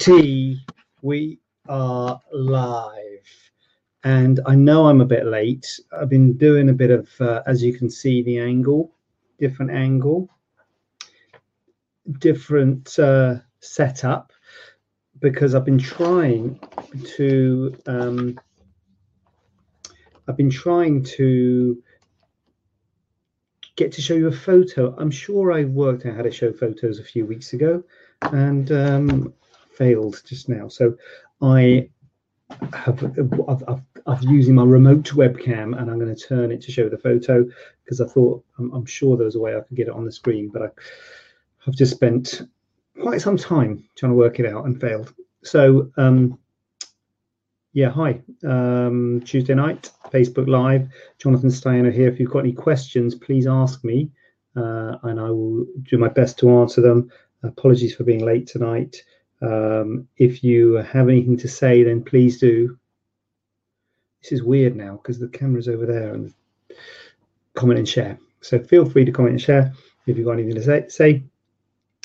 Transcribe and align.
VT, 0.00 0.56
we 1.02 1.38
are 1.68 2.18
live. 2.32 3.28
And 4.02 4.40
I 4.46 4.54
know 4.54 4.86
I'm 4.86 5.02
a 5.02 5.06
bit 5.06 5.26
late. 5.26 5.78
I've 5.92 6.08
been 6.08 6.38
doing 6.38 6.70
a 6.70 6.72
bit 6.72 6.90
of, 6.90 7.08
uh, 7.20 7.42
as 7.46 7.62
you 7.62 7.74
can 7.74 7.90
see, 7.90 8.22
the 8.22 8.38
angle, 8.38 8.94
different 9.38 9.72
angle, 9.72 10.30
different 12.18 12.98
uh, 12.98 13.40
setup, 13.60 14.32
because 15.18 15.54
I've 15.54 15.66
been 15.66 15.78
trying 15.78 16.58
to, 17.16 17.76
um, 17.86 18.40
I've 20.26 20.36
been 20.38 20.50
trying 20.50 21.02
to 21.16 21.82
get 23.76 23.92
to 23.92 24.00
show 24.00 24.14
you 24.14 24.28
a 24.28 24.32
photo. 24.32 24.96
I'm 24.96 25.10
sure 25.10 25.52
I 25.52 25.64
worked 25.64 26.06
out 26.06 26.16
how 26.16 26.22
to 26.22 26.30
show 26.30 26.54
photos 26.54 26.98
a 26.98 27.04
few 27.04 27.26
weeks 27.26 27.52
ago 27.52 27.84
and 28.22 28.72
um, 28.72 29.34
failed 29.80 30.20
just 30.26 30.46
now. 30.46 30.68
So 30.68 30.94
I 31.40 31.88
have 32.74 33.02
I've, 33.48 33.64
I've, 33.66 33.82
I've 34.06 34.22
using 34.24 34.54
my 34.54 34.64
remote 34.64 35.04
webcam 35.04 35.78
and 35.78 35.90
I'm 35.90 35.98
going 35.98 36.14
to 36.14 36.28
turn 36.28 36.52
it 36.52 36.60
to 36.62 36.72
show 36.72 36.90
the 36.90 36.98
photo 36.98 37.48
because 37.82 38.02
I 38.02 38.06
thought 38.06 38.44
I'm, 38.58 38.70
I'm, 38.74 38.84
sure 38.84 39.16
there 39.16 39.24
was 39.24 39.36
a 39.36 39.40
way 39.40 39.56
I 39.56 39.60
could 39.60 39.76
get 39.76 39.88
it 39.88 39.94
on 39.94 40.04
the 40.04 40.12
screen, 40.12 40.48
but 40.48 40.62
I, 40.62 40.68
have 41.64 41.74
just 41.74 41.92
spent 41.92 42.42
quite 43.00 43.22
some 43.22 43.36
time 43.36 43.84
trying 43.96 44.12
to 44.12 44.16
work 44.16 44.38
it 44.38 44.46
out 44.46 44.66
and 44.66 44.78
failed. 44.78 45.14
So 45.42 45.90
um, 45.96 46.38
yeah, 47.72 47.90
hi. 47.90 48.20
Um, 48.46 49.22
Tuesday 49.24 49.54
night, 49.54 49.90
Facebook 50.12 50.46
Live. 50.46 50.88
Jonathan 51.18 51.50
Staiano 51.50 51.92
here. 51.92 52.08
If 52.08 52.20
you've 52.20 52.30
got 52.30 52.40
any 52.40 52.52
questions, 52.52 53.14
please 53.14 53.46
ask 53.46 53.82
me, 53.84 54.10
uh, 54.56 54.96
and 55.04 55.18
I 55.18 55.30
will 55.30 55.66
do 55.82 55.96
my 55.96 56.08
best 56.08 56.38
to 56.40 56.50
answer 56.58 56.82
them. 56.82 57.10
Apologies 57.42 57.94
for 57.94 58.04
being 58.04 58.24
late 58.24 58.46
tonight. 58.46 59.02
Um, 59.42 60.08
if 60.16 60.44
you 60.44 60.74
have 60.74 61.08
anything 61.08 61.36
to 61.38 61.48
say, 61.48 61.82
then 61.82 62.02
please 62.02 62.38
do. 62.38 62.78
This 64.22 64.32
is 64.32 64.42
weird 64.42 64.76
now 64.76 64.96
because 64.96 65.18
the 65.18 65.28
camera's 65.28 65.68
over 65.68 65.86
there 65.86 66.12
and 66.12 66.34
comment 67.54 67.78
and 67.78 67.88
share. 67.88 68.18
So 68.42 68.58
feel 68.58 68.88
free 68.88 69.04
to 69.04 69.12
comment 69.12 69.32
and 69.32 69.40
share 69.40 69.72
if 70.06 70.16
you've 70.16 70.26
got 70.26 70.32
anything 70.32 70.54
to 70.54 70.62
say. 70.62 70.88
say. 70.88 71.22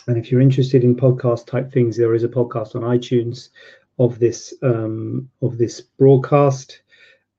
And 0.07 0.17
if 0.17 0.31
you're 0.31 0.41
interested 0.41 0.83
in 0.83 0.95
podcast 0.95 1.47
type 1.47 1.71
things, 1.71 1.97
there 1.97 2.13
is 2.13 2.23
a 2.23 2.29
podcast 2.29 2.75
on 2.75 2.83
iTunes 2.83 3.49
of 3.97 4.19
this 4.19 4.53
um, 4.61 5.29
of 5.41 5.57
this 5.57 5.81
broadcast, 5.81 6.81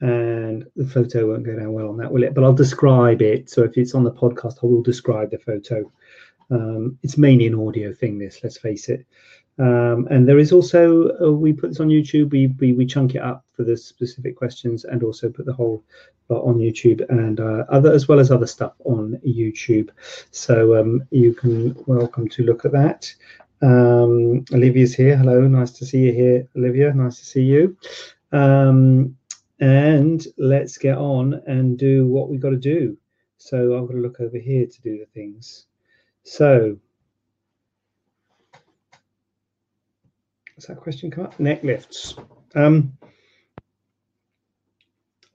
and 0.00 0.67
the 0.74 0.86
photo 0.86 1.28
won't 1.28 1.44
go 1.44 1.56
down 1.56 1.72
well 1.72 1.89
on 1.89 1.97
that, 1.98 2.11
will 2.11 2.24
it? 2.24 2.34
But 2.34 2.44
I'll 2.44 2.52
describe 2.52 3.22
it. 3.22 3.50
So 3.50 3.62
if 3.62 3.77
it's 3.77 3.94
on 3.94 4.05
the 4.05 4.12
podcast, 4.12 4.58
I 4.62 4.67
will 4.67 4.83
describe 4.83 5.30
the 5.30 5.39
photo. 5.39 5.91
Um, 6.50 6.98
it's 7.02 7.19
mainly 7.19 7.47
an 7.47 7.55
audio 7.55 7.92
thing. 7.92 8.19
This, 8.19 8.41
let's 8.42 8.58
face 8.58 8.89
it. 8.89 9.06
Um, 9.58 10.06
and 10.10 10.28
there 10.28 10.38
is 10.38 10.52
also 10.52 11.10
uh, 11.20 11.32
we 11.32 11.52
put 11.52 11.70
this 11.70 11.80
on 11.80 11.88
YouTube. 11.88 12.30
We, 12.30 12.48
we 12.58 12.72
we 12.72 12.86
chunk 12.86 13.14
it 13.14 13.22
up 13.22 13.44
for 13.52 13.64
the 13.64 13.77
specific 13.77 14.36
questions, 14.36 14.84
and 14.84 15.02
also 15.02 15.30
put 15.30 15.46
the 15.46 15.52
whole 15.52 15.83
lot 16.28 16.42
on 16.42 16.58
YouTube 16.58 17.08
and 17.08 17.40
uh, 17.40 17.64
other 17.68 17.92
as 17.92 18.08
well 18.08 18.18
as 18.18 18.30
other 18.30 18.46
stuff 18.46 18.74
on 18.84 19.18
YouTube. 19.27 19.90
So 20.30 20.78
um, 20.78 21.05
you 21.11 21.33
can 21.33 21.74
welcome 21.86 22.28
to 22.28 22.42
look 22.42 22.64
at 22.64 22.72
that. 22.72 23.14
Um, 23.62 24.45
Olivia's 24.52 24.95
here. 24.95 25.16
Hello, 25.16 25.40
nice 25.42 25.70
to 25.72 25.86
see 25.86 26.06
you 26.06 26.12
here, 26.12 26.48
Olivia. 26.56 26.92
Nice 26.92 27.18
to 27.18 27.24
see 27.24 27.42
you. 27.42 27.77
Um, 28.33 29.16
and 29.61 30.27
let's 30.36 30.77
get 30.77 30.98
on 30.98 31.40
and 31.46 31.78
do 31.78 32.06
what 32.06 32.28
we've 32.28 32.40
got 32.40 32.50
to 32.50 32.56
do. 32.56 32.98
So 33.39 33.74
I'm 33.74 33.86
going 33.86 33.96
to 33.96 34.02
look 34.02 34.20
over 34.20 34.39
here 34.39 34.66
to 34.66 34.83
do 34.83 34.98
the 34.98 35.06
things. 35.06 35.66
So, 36.24 36.78
does 40.56 40.67
that 40.67 40.80
question 40.80 41.11
come 41.11 41.24
up? 41.24 41.39
Neck 41.39 41.62
lifts. 41.62 42.17
Um, 42.55 42.96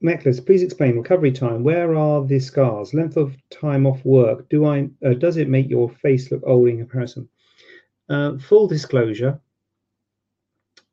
neck 0.01 0.25
lifts. 0.25 0.39
Please 0.39 0.63
explain 0.63 0.97
recovery 0.97 1.31
time. 1.31 1.63
Where 1.63 1.95
are 1.95 2.25
the 2.25 2.39
scars? 2.39 2.93
Length 2.93 3.17
of 3.17 3.35
time 3.51 3.85
off 3.85 4.03
work. 4.03 4.49
Do 4.49 4.65
I? 4.65 4.89
Uh, 5.05 5.13
does 5.13 5.37
it 5.37 5.47
make 5.47 5.69
your 5.69 5.89
face 5.89 6.31
look 6.31 6.41
old 6.45 6.69
in 6.69 6.79
comparison? 6.79 7.29
Uh, 8.09 8.37
full 8.39 8.67
disclosure, 8.67 9.39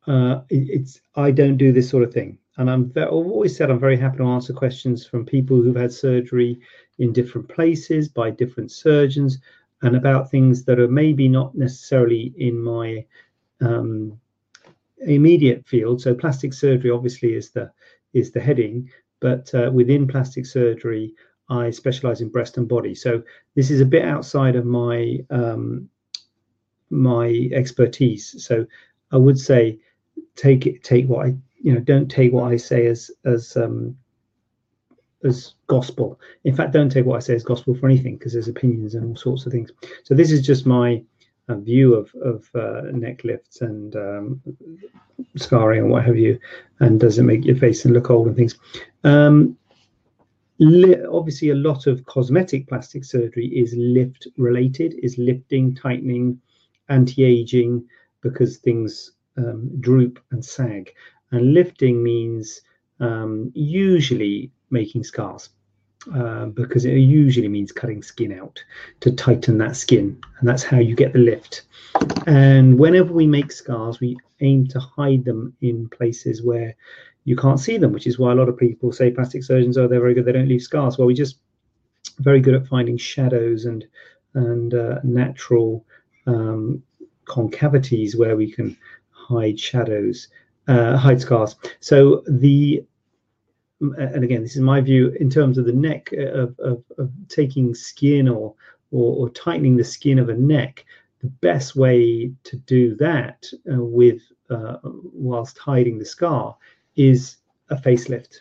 uh, 0.06 0.42
it, 0.50 0.68
it's 0.70 1.00
I 1.16 1.30
don't 1.30 1.56
do 1.56 1.72
this 1.72 1.88
sort 1.88 2.04
of 2.04 2.12
thing, 2.12 2.38
and 2.58 2.70
I'm 2.70 2.92
I've 2.96 3.08
always 3.08 3.56
said 3.56 3.70
I'm 3.70 3.80
very 3.80 3.96
happy 3.96 4.18
to 4.18 4.24
answer 4.24 4.52
questions 4.52 5.06
from 5.06 5.24
people 5.24 5.56
who've 5.56 5.74
had 5.74 5.92
surgery 5.92 6.60
in 6.98 7.12
different 7.12 7.48
places 7.48 8.08
by 8.08 8.30
different 8.30 8.70
surgeons, 8.70 9.38
and 9.82 9.96
about 9.96 10.30
things 10.30 10.64
that 10.64 10.78
are 10.78 10.88
maybe 10.88 11.28
not 11.28 11.54
necessarily 11.54 12.34
in 12.36 12.60
my 12.60 13.04
um, 13.60 14.18
immediate 14.98 15.66
field. 15.66 16.00
So 16.00 16.14
plastic 16.14 16.52
surgery 16.52 16.90
obviously 16.90 17.34
is 17.34 17.50
the 17.50 17.70
is 18.14 18.32
the 18.32 18.40
heading, 18.40 18.90
but 19.20 19.52
uh, 19.54 19.70
within 19.72 20.08
plastic 20.08 20.46
surgery, 20.46 21.14
I 21.50 21.70
specialize 21.70 22.20
in 22.20 22.28
breast 22.28 22.56
and 22.56 22.68
body. 22.68 22.94
So 22.94 23.22
this 23.54 23.70
is 23.70 23.80
a 23.80 23.86
bit 23.86 24.04
outside 24.04 24.56
of 24.56 24.64
my 24.64 25.18
um, 25.30 25.88
my 26.90 27.48
expertise. 27.52 28.44
So 28.44 28.66
I 29.12 29.16
would 29.16 29.38
say 29.38 29.78
take 30.36 30.66
it, 30.66 30.82
take 30.82 31.06
what 31.06 31.26
I, 31.26 31.34
you 31.60 31.72
know, 31.72 31.80
don't 31.80 32.08
take 32.08 32.32
what 32.32 32.52
I 32.52 32.56
say 32.56 32.86
as 32.86 33.10
as 33.24 33.56
um, 33.56 33.96
as 35.24 35.54
gospel. 35.66 36.20
In 36.44 36.54
fact, 36.54 36.72
don't 36.72 36.90
take 36.90 37.06
what 37.06 37.16
I 37.16 37.20
say 37.20 37.34
as 37.34 37.44
gospel 37.44 37.74
for 37.74 37.88
anything 37.88 38.16
because 38.16 38.32
there's 38.32 38.48
opinions 38.48 38.94
and 38.94 39.04
all 39.04 39.16
sorts 39.16 39.46
of 39.46 39.52
things. 39.52 39.70
So 40.04 40.14
this 40.14 40.30
is 40.30 40.46
just 40.46 40.66
my 40.66 41.02
view 41.56 41.94
of 41.94 42.14
of 42.22 42.48
uh, 42.54 42.82
neck 42.92 43.24
lifts 43.24 43.60
and 43.60 43.96
um, 43.96 44.42
scarring 45.36 45.82
and 45.82 45.90
what 45.90 46.04
have 46.04 46.16
you, 46.16 46.38
and 46.80 47.00
does 47.00 47.18
it 47.18 47.24
make 47.24 47.44
your 47.44 47.56
face 47.56 47.84
look 47.84 48.10
old 48.10 48.28
and 48.28 48.36
things. 48.36 48.58
Um, 49.04 49.56
li- 50.58 51.04
obviously, 51.10 51.50
a 51.50 51.54
lot 51.54 51.86
of 51.86 52.04
cosmetic 52.04 52.68
plastic 52.68 53.04
surgery 53.04 53.46
is 53.46 53.74
lift 53.76 54.28
related, 54.36 54.94
is 55.02 55.18
lifting, 55.18 55.74
tightening, 55.74 56.40
anti-aging 56.88 57.86
because 58.20 58.58
things 58.58 59.12
um, 59.36 59.70
droop 59.80 60.18
and 60.30 60.44
sag. 60.44 60.92
And 61.30 61.54
lifting 61.54 62.02
means 62.02 62.60
um, 63.00 63.52
usually 63.54 64.50
making 64.70 65.04
scars 65.04 65.50
uh, 66.14 66.46
because 66.46 66.84
it 66.84 66.96
usually 66.96 67.48
means 67.48 67.72
cutting 67.72 68.02
skin 68.02 68.32
out 68.38 68.62
to 69.00 69.12
tighten 69.12 69.58
that 69.58 69.76
skin. 69.76 70.20
And 70.38 70.48
that's 70.48 70.62
how 70.62 70.78
you 70.78 70.94
get 70.94 71.12
the 71.12 71.18
lift. 71.18 71.62
And 72.26 72.78
whenever 72.78 73.12
we 73.12 73.26
make 73.26 73.52
scars, 73.52 74.00
we 74.00 74.16
aim 74.40 74.66
to 74.68 74.80
hide 74.80 75.24
them 75.24 75.54
in 75.60 75.88
places 75.88 76.42
where 76.42 76.74
you 77.24 77.36
can't 77.36 77.60
see 77.60 77.76
them, 77.76 77.92
which 77.92 78.06
is 78.06 78.18
why 78.18 78.32
a 78.32 78.34
lot 78.34 78.48
of 78.48 78.56
people 78.56 78.92
say 78.92 79.10
plastic 79.10 79.42
surgeons, 79.44 79.76
oh, 79.76 79.86
they're 79.86 80.00
very 80.00 80.14
good, 80.14 80.24
they 80.24 80.32
don't 80.32 80.48
leave 80.48 80.62
scars. 80.62 80.96
Well, 80.96 81.06
we 81.06 81.14
just 81.14 81.38
very 82.20 82.40
good 82.40 82.54
at 82.54 82.66
finding 82.66 82.96
shadows 82.96 83.64
and 83.64 83.84
and 84.34 84.74
uh, 84.74 85.00
natural 85.02 85.84
um, 86.26 86.82
concavities 87.26 88.16
where 88.16 88.36
we 88.36 88.50
can 88.50 88.76
hide 89.10 89.58
shadows, 89.58 90.28
uh, 90.68 90.96
hide 90.96 91.20
scars. 91.20 91.56
So 91.80 92.22
the 92.28 92.84
and 93.80 94.24
again, 94.24 94.42
this 94.42 94.56
is 94.56 94.62
my 94.62 94.80
view 94.80 95.10
in 95.20 95.30
terms 95.30 95.58
of 95.58 95.64
the 95.64 95.72
neck 95.72 96.10
uh, 96.12 96.26
of, 96.32 96.58
of, 96.58 96.84
of 96.98 97.10
taking 97.28 97.74
skin 97.74 98.28
or, 98.28 98.54
or, 98.90 99.16
or 99.16 99.30
tightening 99.30 99.76
the 99.76 99.84
skin 99.84 100.18
of 100.18 100.28
a 100.28 100.34
neck. 100.34 100.84
The 101.20 101.28
best 101.28 101.76
way 101.76 102.32
to 102.44 102.56
do 102.56 102.94
that 102.96 103.46
uh, 103.72 103.82
with 103.82 104.22
uh, 104.50 104.76
whilst 104.82 105.58
hiding 105.58 105.98
the 105.98 106.04
scar 106.04 106.56
is 106.96 107.36
a 107.70 107.76
facelift, 107.76 108.40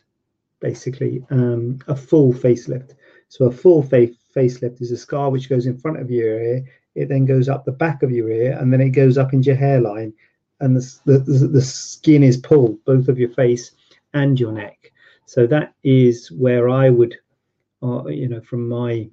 basically 0.59 1.25
um, 1.29 1.79
a 1.87 1.95
full 1.95 2.33
facelift. 2.33 2.95
So 3.29 3.45
a 3.45 3.51
full 3.51 3.83
face 3.83 4.15
facelift 4.35 4.81
is 4.81 4.91
a 4.91 4.97
scar 4.97 5.29
which 5.29 5.49
goes 5.49 5.65
in 5.65 5.77
front 5.77 5.99
of 5.99 6.11
your 6.11 6.39
ear 6.41 6.65
it 6.97 7.09
then 7.09 7.25
goes 7.25 7.47
up 7.47 7.63
the 7.63 7.71
back 7.71 8.01
of 8.01 8.11
your 8.11 8.29
ear 8.29 8.57
and 8.59 8.73
then 8.73 8.81
it 8.81 8.89
goes 8.89 9.17
up 9.17 9.31
into 9.31 9.47
your 9.47 9.55
hairline 9.55 10.11
and 10.59 10.75
the, 10.75 11.01
the, 11.05 11.19
the 11.19 11.61
skin 11.61 12.23
is 12.23 12.37
pulled 12.37 12.83
both 12.85 13.07
of 13.07 13.19
your 13.19 13.29
face 13.29 13.71
and 14.15 14.39
your 14.39 14.51
neck 14.51 14.91
so 15.27 15.45
that 15.45 15.75
is 15.83 16.31
where 16.31 16.67
i 16.69 16.89
would 16.89 17.15
uh, 17.83 18.07
you 18.07 18.27
know 18.27 18.41
from 18.41 18.67
my 18.67 19.07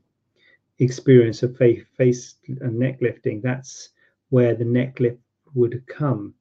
experience 0.79 1.43
of 1.43 1.57
face, 1.57 1.85
face 1.97 2.37
and 2.61 2.79
neck 2.79 2.99
lifting, 3.01 3.41
that's 3.41 3.91
where 4.31 4.55
the 4.55 4.65
neck 4.65 5.01
lift 5.01 5.19
would 5.55 5.83
come. 5.87 6.35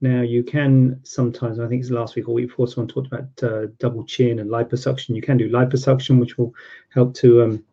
Now 0.00 0.20
you 0.20 0.42
can 0.42 1.00
sometimes, 1.04 1.58
I 1.58 1.68
think 1.68 1.80
it's 1.80 1.90
last 1.90 2.16
week 2.16 2.28
or 2.28 2.34
week 2.34 2.48
before, 2.48 2.68
someone 2.68 2.88
talked 2.88 3.06
about 3.06 3.42
uh, 3.42 3.66
double 3.78 4.04
chin 4.04 4.40
and 4.40 4.50
liposuction. 4.50 5.16
You 5.16 5.22
can 5.22 5.38
do 5.38 5.48
liposuction, 5.48 6.20
which 6.20 6.36
will 6.36 6.54
help 6.90 7.14
to 7.14 7.42
um, 7.42 7.64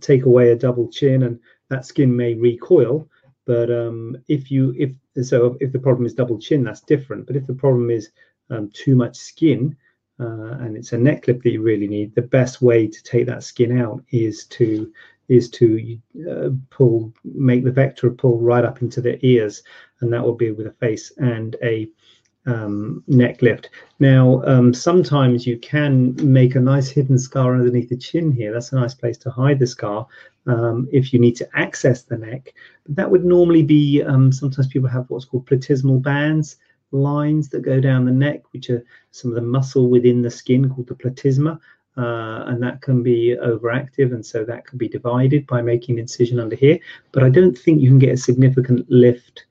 take 0.00 0.24
away 0.24 0.50
a 0.50 0.56
double 0.56 0.88
chin, 0.88 1.24
and 1.24 1.38
that 1.68 1.84
skin 1.84 2.14
may 2.14 2.34
recoil. 2.34 3.06
But 3.44 3.70
um, 3.70 4.16
if 4.28 4.50
you 4.50 4.74
if 4.78 5.26
so, 5.26 5.58
if 5.60 5.72
the 5.72 5.78
problem 5.78 6.06
is 6.06 6.14
double 6.14 6.38
chin, 6.38 6.64
that's 6.64 6.80
different. 6.80 7.26
But 7.26 7.36
if 7.36 7.46
the 7.46 7.54
problem 7.54 7.90
is 7.90 8.10
um, 8.48 8.70
too 8.72 8.96
much 8.96 9.16
skin, 9.16 9.76
uh, 10.22 10.52
and 10.62 10.76
it's 10.76 10.92
a 10.92 10.98
neck 10.98 11.26
lift 11.26 11.42
that 11.42 11.50
you 11.50 11.62
really 11.62 11.88
need, 11.88 12.14
the 12.14 12.22
best 12.38 12.62
way 12.62 12.86
to 12.86 13.02
take 13.02 13.26
that 13.26 13.42
skin 13.42 13.80
out 13.80 14.02
is 14.10 14.46
to 14.46 14.92
is 15.28 15.48
to 15.48 15.98
uh, 16.30 16.50
pull, 16.70 17.12
make 17.24 17.64
the 17.64 17.70
vector 17.70 18.10
pull 18.10 18.38
right 18.38 18.64
up 18.64 18.82
into 18.82 19.00
the 19.00 19.18
ears, 19.24 19.62
and 20.00 20.12
that 20.12 20.22
will 20.22 20.34
be 20.34 20.50
with 20.50 20.66
a 20.66 20.72
face 20.72 21.12
and 21.16 21.56
a 21.62 21.88
um, 22.46 23.02
neck 23.06 23.40
lift. 23.40 23.70
Now, 23.98 24.42
um, 24.44 24.74
sometimes 24.74 25.46
you 25.46 25.58
can 25.58 26.14
make 26.20 26.54
a 26.54 26.60
nice 26.60 26.88
hidden 26.90 27.18
scar 27.18 27.54
underneath 27.54 27.88
the 27.88 27.96
chin 27.96 28.32
here. 28.32 28.52
That's 28.52 28.72
a 28.72 28.76
nice 28.76 28.94
place 28.94 29.16
to 29.18 29.30
hide 29.30 29.58
the 29.58 29.66
scar 29.66 30.06
um, 30.46 30.88
if 30.92 31.12
you 31.12 31.20
need 31.20 31.36
to 31.36 31.48
access 31.54 32.02
the 32.02 32.18
neck. 32.18 32.52
But 32.84 32.96
that 32.96 33.10
would 33.10 33.24
normally 33.24 33.62
be, 33.62 34.02
um, 34.02 34.32
sometimes 34.32 34.66
people 34.66 34.88
have 34.88 35.08
what's 35.08 35.24
called 35.24 35.46
platysmal 35.46 36.02
bands, 36.02 36.56
lines 36.92 37.48
that 37.50 37.62
go 37.62 37.80
down 37.80 38.04
the 38.04 38.12
neck, 38.12 38.42
which 38.52 38.70
are 38.70 38.84
some 39.10 39.30
of 39.30 39.34
the 39.34 39.42
muscle 39.42 39.88
within 39.88 40.22
the 40.22 40.30
skin 40.30 40.68
called 40.68 40.86
the 40.86 40.94
platysma 40.94 41.58
uh, 41.96 42.44
and 42.46 42.62
that 42.62 42.80
can 42.80 43.02
be 43.02 43.36
overactive, 43.42 44.14
and 44.14 44.24
so 44.24 44.44
that 44.44 44.66
can 44.66 44.78
be 44.78 44.88
divided 44.88 45.46
by 45.46 45.60
making 45.60 45.96
an 45.96 46.00
incision 46.00 46.40
under 46.40 46.56
here. 46.56 46.78
But 47.12 47.22
I 47.22 47.28
don't 47.28 47.56
think 47.56 47.80
you 47.80 47.90
can 47.90 47.98
get 47.98 48.14
a 48.14 48.16
significant 48.16 48.90
lift 48.90 49.44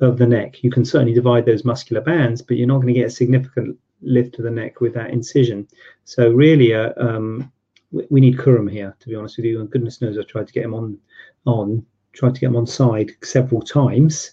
of 0.00 0.18
the 0.18 0.26
neck. 0.26 0.62
You 0.62 0.70
can 0.70 0.84
certainly 0.84 1.14
divide 1.14 1.44
those 1.44 1.64
muscular 1.64 2.00
bands, 2.00 2.40
but 2.40 2.56
you're 2.56 2.68
not 2.68 2.76
going 2.76 2.94
to 2.94 3.00
get 3.00 3.08
a 3.08 3.10
significant 3.10 3.76
lift 4.00 4.38
of 4.38 4.44
the 4.44 4.50
neck 4.50 4.80
with 4.80 4.94
that 4.94 5.10
incision. 5.10 5.66
So 6.04 6.30
really, 6.30 6.72
uh, 6.72 6.92
um, 6.96 7.52
we, 7.90 8.20
need 8.20 8.38
Khurram 8.38 8.70
here, 8.70 8.96
to 9.00 9.08
be 9.08 9.16
honest 9.16 9.36
with 9.36 9.46
you. 9.46 9.60
And 9.60 9.70
goodness 9.70 10.00
knows, 10.00 10.18
I 10.18 10.22
tried 10.22 10.46
to 10.46 10.52
get 10.52 10.64
him 10.64 10.74
on, 10.74 10.98
on, 11.46 11.84
tried 12.12 12.34
to 12.34 12.40
get 12.40 12.46
him 12.46 12.56
on 12.56 12.66
side 12.66 13.10
several 13.22 13.60
times. 13.60 14.32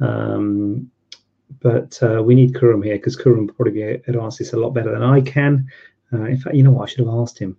Um, 0.00 0.90
but 1.60 2.00
uh, 2.02 2.22
we 2.22 2.34
need 2.34 2.54
Khurram 2.54 2.84
here 2.84 2.96
because 2.96 3.16
Khurram 3.16 3.54
probably 3.54 3.98
to 3.98 4.20
answer 4.20 4.44
this 4.44 4.52
a 4.52 4.58
lot 4.58 4.70
better 4.70 4.92
than 4.92 5.02
I 5.02 5.20
can. 5.20 5.66
Uh, 6.12 6.24
in 6.24 6.38
fact, 6.38 6.56
you 6.56 6.62
know 6.62 6.72
what? 6.72 6.88
I 6.88 6.92
should 6.92 7.06
have 7.06 7.14
asked 7.14 7.38
him. 7.38 7.56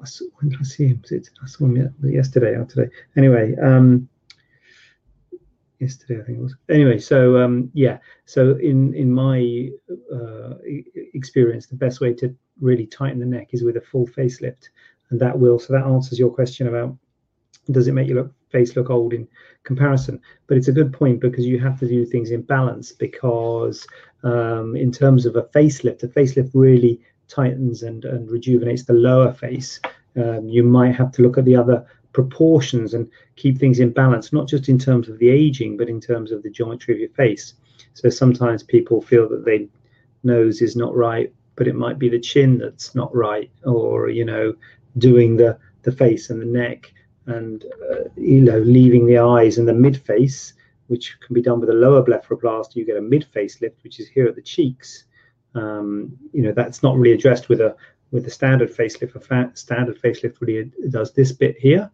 I 0.00 0.04
saw, 0.04 0.24
when 0.36 0.50
did 0.50 0.60
I 0.60 0.64
see 0.64 0.86
him? 0.88 1.02
I 1.10 1.46
saw 1.46 1.64
him 1.64 1.94
yesterday 2.02 2.54
or 2.54 2.64
today. 2.64 2.90
Anyway, 3.16 3.54
um, 3.62 4.08
yesterday 5.78 6.20
I 6.20 6.24
think 6.24 6.38
it 6.38 6.42
was. 6.42 6.54
Anyway, 6.68 6.98
so 6.98 7.38
um, 7.38 7.70
yeah, 7.74 7.98
so 8.24 8.56
in 8.56 8.94
in 8.94 9.10
my 9.10 9.70
uh, 10.12 10.54
experience, 11.14 11.66
the 11.66 11.76
best 11.76 12.00
way 12.00 12.12
to 12.14 12.34
really 12.60 12.86
tighten 12.86 13.20
the 13.20 13.26
neck 13.26 13.48
is 13.52 13.62
with 13.62 13.76
a 13.76 13.80
full 13.80 14.06
facelift, 14.06 14.68
and 15.10 15.20
that 15.20 15.38
will. 15.38 15.58
So 15.58 15.72
that 15.72 15.84
answers 15.84 16.18
your 16.18 16.30
question 16.30 16.68
about 16.68 16.96
does 17.70 17.88
it 17.88 17.92
make 17.92 18.08
your 18.08 18.22
look, 18.22 18.32
face 18.50 18.76
look 18.76 18.90
old 18.90 19.12
in 19.12 19.26
comparison? 19.64 20.20
But 20.46 20.56
it's 20.56 20.68
a 20.68 20.72
good 20.72 20.92
point 20.92 21.20
because 21.20 21.46
you 21.46 21.58
have 21.60 21.78
to 21.80 21.88
do 21.88 22.04
things 22.04 22.30
in 22.30 22.42
balance 22.42 22.92
because 22.92 23.86
um, 24.22 24.76
in 24.76 24.92
terms 24.92 25.26
of 25.26 25.36
a 25.36 25.42
facelift. 25.42 26.02
A 26.02 26.08
facelift 26.08 26.50
really 26.54 27.00
tightens 27.28 27.82
and, 27.82 28.04
and 28.04 28.30
rejuvenates 28.30 28.84
the 28.84 28.92
lower 28.92 29.32
face. 29.32 29.80
Um, 30.16 30.48
you 30.48 30.62
might 30.62 30.94
have 30.94 31.12
to 31.12 31.22
look 31.22 31.38
at 31.38 31.44
the 31.44 31.56
other 31.56 31.86
proportions 32.12 32.94
and 32.94 33.10
keep 33.36 33.58
things 33.58 33.78
in 33.78 33.90
balance, 33.92 34.32
not 34.32 34.48
just 34.48 34.68
in 34.68 34.78
terms 34.78 35.08
of 35.08 35.18
the 35.18 35.28
aging, 35.28 35.76
but 35.76 35.88
in 35.88 36.00
terms 36.00 36.32
of 36.32 36.42
the 36.42 36.50
geometry 36.50 36.94
of 36.94 37.00
your 37.00 37.10
face. 37.10 37.54
So 37.94 38.08
sometimes 38.08 38.62
people 38.62 39.02
feel 39.02 39.28
that 39.28 39.44
their 39.44 39.60
nose 40.22 40.62
is 40.62 40.76
not 40.76 40.96
right, 40.96 41.32
but 41.56 41.68
it 41.68 41.74
might 41.74 41.98
be 41.98 42.08
the 42.08 42.18
chin 42.18 42.58
that's 42.58 42.94
not 42.94 43.14
right, 43.14 43.50
or 43.64 44.08
you 44.08 44.24
know, 44.24 44.54
doing 44.98 45.36
the 45.36 45.58
the 45.82 45.92
face 45.92 46.30
and 46.30 46.40
the 46.40 46.46
neck, 46.46 46.92
and 47.26 47.64
uh, 47.90 48.08
you 48.16 48.40
know, 48.40 48.58
leaving 48.58 49.06
the 49.06 49.18
eyes 49.18 49.58
and 49.58 49.66
the 49.66 49.74
mid 49.74 49.96
face 49.96 50.54
which 50.88 51.18
can 51.20 51.34
be 51.34 51.42
done 51.42 51.60
with 51.60 51.70
a 51.70 51.74
lower 51.74 52.02
blepharoplasty. 52.02 52.76
You 52.76 52.86
get 52.86 52.96
a 52.96 53.02
mid 53.02 53.26
facelift, 53.34 53.82
which 53.82 54.00
is 54.00 54.08
here 54.08 54.26
at 54.26 54.36
the 54.36 54.42
cheeks. 54.42 55.04
Um, 55.54 56.16
you 56.32 56.42
know, 56.42 56.52
that's 56.52 56.82
not 56.82 56.96
really 56.96 57.14
addressed 57.14 57.48
with 57.48 57.60
a 57.60 57.74
with 58.12 58.24
the 58.24 58.30
standard 58.30 58.74
facelift. 58.74 59.16
A 59.16 59.56
standard 59.56 60.00
facelift 60.00 60.40
really 60.40 60.70
does 60.90 61.12
this 61.12 61.32
bit 61.32 61.56
here, 61.58 61.90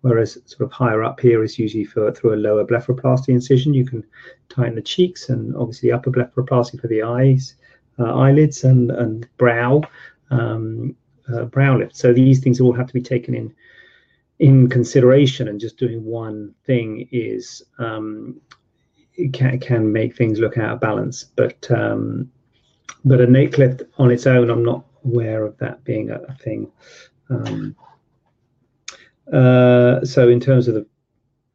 whereas 0.00 0.38
sort 0.46 0.62
of 0.62 0.72
higher 0.72 1.04
up 1.04 1.20
here 1.20 1.44
is 1.44 1.58
usually 1.58 1.84
for 1.84 2.12
through 2.12 2.34
a 2.34 2.36
lower 2.36 2.64
blepharoplasty 2.64 3.28
incision. 3.28 3.74
You 3.74 3.84
can 3.84 4.04
tighten 4.48 4.74
the 4.74 4.82
cheeks 4.82 5.28
and 5.28 5.54
obviously 5.56 5.92
upper 5.92 6.10
blepharoplasty 6.10 6.80
for 6.80 6.88
the 6.88 7.02
eyes, 7.02 7.56
uh, 7.98 8.14
eyelids, 8.14 8.64
and 8.64 8.90
and 8.90 9.28
brow. 9.36 9.82
Um, 10.30 10.96
uh, 11.32 11.44
brow 11.44 11.78
lift. 11.78 11.96
So 11.96 12.12
these 12.12 12.40
things 12.40 12.60
all 12.60 12.72
have 12.72 12.88
to 12.88 12.94
be 12.94 13.02
taken 13.02 13.34
in 13.34 13.54
in 14.40 14.68
consideration 14.70 15.48
and 15.48 15.60
just 15.60 15.76
doing 15.76 16.02
one 16.02 16.54
thing 16.64 17.06
is 17.12 17.62
um, 17.78 18.40
it 19.14 19.34
can, 19.34 19.60
can 19.60 19.92
make 19.92 20.16
things 20.16 20.40
look 20.40 20.56
out 20.56 20.72
of 20.72 20.80
balance. 20.80 21.24
But 21.36 21.70
um, 21.70 22.30
but 23.04 23.20
a 23.20 23.26
lift 23.26 23.82
on 23.98 24.10
its 24.10 24.26
own, 24.26 24.50
I'm 24.50 24.64
not 24.64 24.84
aware 25.04 25.44
of 25.44 25.56
that 25.58 25.84
being 25.84 26.10
a, 26.10 26.20
a 26.28 26.34
thing. 26.34 26.72
Um, 27.28 27.76
uh, 29.32 30.04
so 30.04 30.28
in 30.28 30.40
terms 30.40 30.68
of 30.68 30.74
the 30.74 30.86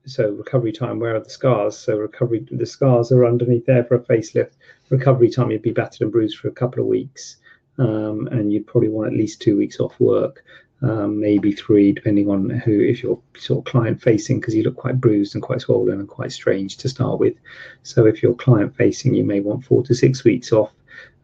so 0.06 0.30
recovery 0.30 0.72
time, 0.72 1.00
where 1.00 1.16
are 1.16 1.20
the 1.20 1.30
scars? 1.30 1.76
So 1.76 1.98
recovery, 1.98 2.46
the 2.52 2.66
scars 2.66 3.12
are 3.12 3.26
underneath 3.26 3.66
there 3.66 3.84
for 3.84 3.96
a 3.96 4.00
facelift. 4.00 4.52
Recovery 4.90 5.32
time, 5.32 5.50
you'd 5.50 5.64
be 5.64 5.72
battered 5.72 6.02
and 6.02 6.12
bruised 6.12 6.38
for 6.38 6.48
a 6.48 6.52
couple 6.52 6.82
of 6.82 6.88
weeks, 6.88 7.38
um, 7.80 8.28
and 8.32 8.54
you'd 8.54 8.68
probably 8.68 8.90
want 8.90 9.12
at 9.12 9.18
least 9.18 9.42
two 9.42 9.58
weeks 9.58 9.80
off 9.80 10.00
work 10.00 10.44
um, 10.82 11.20
maybe 11.20 11.52
three, 11.52 11.92
depending 11.92 12.30
on 12.30 12.50
who, 12.50 12.80
if 12.80 13.02
you're 13.02 13.20
sort 13.38 13.60
of 13.60 13.72
client 13.72 14.02
facing, 14.02 14.40
because 14.40 14.56
you 14.56 14.64
look 14.64 14.76
quite 14.76 15.00
bruised 15.00 15.36
and 15.36 15.42
quite 15.42 15.62
swollen 15.62 16.00
and 16.00 16.08
quite 16.08 16.32
strange 16.32 16.78
to 16.78 16.90
start 16.90 17.20
with. 17.20 17.36
So 17.84 18.06
if 18.06 18.22
you're 18.22 18.36
client 18.36 18.76
facing, 18.76 19.14
you 19.14 19.24
may 19.24 19.40
want 19.40 19.66
four 19.66 19.84
to 19.84 19.96
six 19.96 20.24
weeks 20.24 20.52
off. 20.52 20.72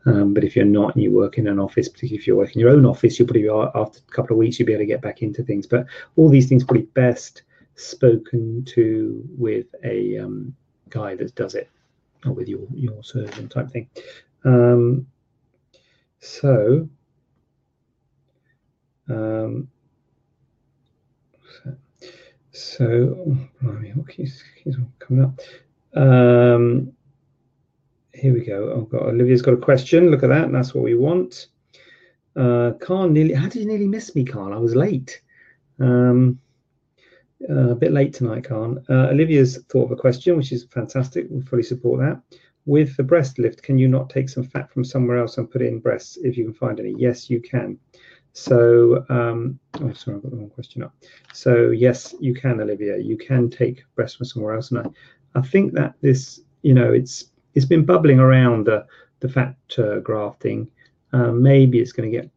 Um, 0.06 0.34
but 0.34 0.44
if 0.44 0.56
you're 0.56 0.66
not 0.66 0.96
and 0.96 1.04
you 1.04 1.12
work 1.12 1.38
in 1.38 1.48
an 1.48 1.60
office, 1.60 1.88
particularly 1.88 2.18
if 2.18 2.26
you're 2.26 2.38
working 2.38 2.60
your 2.60 2.72
own 2.72 2.86
office, 2.86 3.20
you'll 3.20 3.28
probably 3.28 3.48
after 3.50 4.00
a 4.00 4.12
couple 4.12 4.34
of 4.34 4.40
weeks 4.40 4.58
you'll 4.58 4.66
be 4.66 4.74
able 4.74 4.82
to 4.82 4.88
get 4.88 5.02
back 5.02 5.22
into 5.22 5.44
things. 5.44 5.68
But 5.68 5.86
all 6.16 6.30
these 6.30 6.50
things 6.50 6.64
probably 6.64 6.84
best 6.84 7.44
spoken 7.76 8.66
to 8.66 9.24
with 9.38 9.68
a 9.84 10.18
um, 10.18 10.56
guy 10.90 11.16
that 11.16 11.36
does 11.36 11.54
it, 11.54 11.70
or 12.26 12.32
with 12.32 12.48
your 12.48 12.66
your 12.74 13.04
surgeon 13.04 13.48
type 13.48 13.70
thing. 13.70 13.90
Um, 14.44 15.06
so 16.20 16.90
um, 19.12 19.68
so, 21.64 21.76
so 22.52 23.38
what 23.94 24.10
keeps, 24.10 24.44
keeps 24.64 24.78
coming 25.00 25.24
up? 25.24 25.40
Um, 25.94 26.94
here 28.14 28.34
we 28.34 28.46
go. 28.46 28.80
I've 28.80 28.90
got 28.90 29.04
Olivia's 29.04 29.42
got 29.42 29.54
a 29.54 29.58
question. 29.58 30.12
Look 30.12 30.24
at 30.24 30.30
that. 30.30 30.52
That's 30.52 30.74
what 30.74 30.84
we 30.84 30.96
want. 30.96 31.48
Uh, 32.36 32.72
Carl 32.80 33.10
nearly. 33.10 33.34
How 33.34 33.48
did 33.48 33.62
you 33.62 33.68
nearly 33.68 33.88
miss 33.88 34.16
me, 34.16 34.24
Carl? 34.24 34.54
I 34.54 34.58
was 34.58 34.76
late. 34.76 35.22
Um, 35.80 36.40
uh, 37.50 37.72
a 37.72 37.76
bit 37.76 37.92
late 37.92 38.14
tonight, 38.14 38.44
Carl. 38.44 38.78
Uh, 38.90 39.10
Olivia's 39.10 39.58
thought 39.70 39.86
of 39.86 39.92
a 39.92 39.96
question, 39.96 40.38
which 40.38 40.52
is 40.52 40.66
fantastic. 40.66 41.28
We 41.30 41.42
fully 41.42 41.64
support 41.64 42.00
that. 42.02 42.22
With 42.66 42.96
the 42.96 43.04
breast 43.04 43.40
lift, 43.40 43.64
can 43.64 43.80
you 43.80 43.88
not 43.88 44.10
take 44.10 44.30
some 44.30 44.44
fat 44.44 44.72
from 44.72 44.84
somewhere 44.84 45.18
else 45.18 45.38
and 45.38 45.50
put 45.50 45.64
it 45.64 45.68
in 45.68 45.80
breasts 45.80 46.18
if 46.18 46.38
you 46.38 46.44
can 46.46 46.54
find 46.54 46.80
any? 46.80 46.94
Yes, 46.98 47.30
you 47.30 47.42
can. 47.42 47.80
So, 48.34 49.06
um, 49.10 49.60
oh, 49.82 49.92
sorry, 49.94 50.18
I've 50.18 50.24
got 50.24 50.32
the 50.32 50.38
wrong 50.38 50.50
question 50.50 50.84
up. 50.84 50.94
So, 51.34 51.72
yes, 51.72 52.16
you 52.20 52.34
can, 52.34 52.62
Olivia. 52.62 52.98
You 52.98 53.18
can 53.18 53.50
take 53.50 53.84
breast 53.96 54.18
from 54.18 54.26
somewhere 54.26 54.56
else, 54.56 54.72
and 54.72 54.80
I, 54.80 55.40
I 55.40 55.42
think 55.42 55.74
that 55.74 55.96
this, 56.02 56.42
you 56.62 56.74
know, 56.74 56.92
it's 56.94 57.26
it's 57.56 57.66
been 57.66 57.86
bubbling 57.86 58.20
around 58.20 58.68
the 58.68 58.86
the 59.20 59.30
fat 59.30 59.56
uh, 59.78 60.00
grafting. 60.00 60.68
Um, 61.14 61.44
maybe 61.44 61.80
it's 61.80 61.92
going 61.92 62.10
to 62.10 62.18
get 62.18 62.30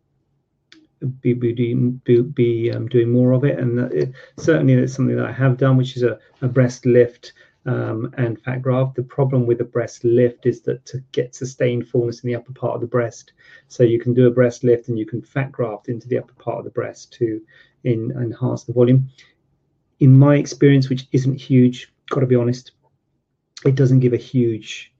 be 1.20 1.32
be, 1.32 1.52
be, 1.52 2.22
be 2.22 2.72
um, 2.72 2.88
doing 2.88 3.10
more 3.10 3.32
of 3.32 3.44
it, 3.44 3.58
and 3.58 3.92
it, 3.92 4.12
certainly 4.38 4.74
it's 4.74 4.94
something 4.94 5.16
that 5.16 5.26
I 5.26 5.32
have 5.32 5.58
done, 5.58 5.76
which 5.76 5.96
is 5.96 6.02
a, 6.02 6.18
a 6.42 6.48
breast 6.48 6.86
lift 6.86 7.32
um, 7.66 8.12
and 8.16 8.40
fat 8.40 8.62
graft. 8.62 8.96
The 8.96 9.02
problem 9.02 9.46
with 9.46 9.60
a 9.60 9.64
breast 9.64 10.04
lift 10.04 10.46
is 10.46 10.60
that 10.62 10.84
to 10.86 11.02
get 11.12 11.34
sustained 11.34 11.88
fullness 11.88 12.20
in 12.20 12.28
the 12.28 12.36
upper 12.36 12.52
part 12.52 12.74
of 12.74 12.80
the 12.80 12.86
breast, 12.86 13.32
so 13.68 13.82
you 13.82 13.98
can 13.98 14.14
do 14.14 14.26
a 14.26 14.30
breast 14.30 14.64
lift 14.64 14.88
and 14.88 14.98
you 14.98 15.06
can 15.06 15.22
fat 15.22 15.52
graft 15.52 15.88
into 15.88 16.08
the 16.08 16.18
upper 16.18 16.34
part 16.34 16.58
of 16.58 16.64
the 16.64 16.70
breast 16.70 17.12
to 17.14 17.40
in, 17.84 18.10
enhance 18.12 18.64
the 18.64 18.72
volume. 18.72 19.08
In 20.00 20.18
my 20.18 20.36
experience, 20.36 20.88
which 20.88 21.06
isn't 21.12 21.40
huge, 21.40 21.92
got 22.10 22.20
to 22.20 22.26
be 22.26 22.36
honest, 22.36 22.72
it 23.64 23.74
doesn't 23.74 24.00
give 24.00 24.12
a 24.12 24.18
huge 24.18 24.92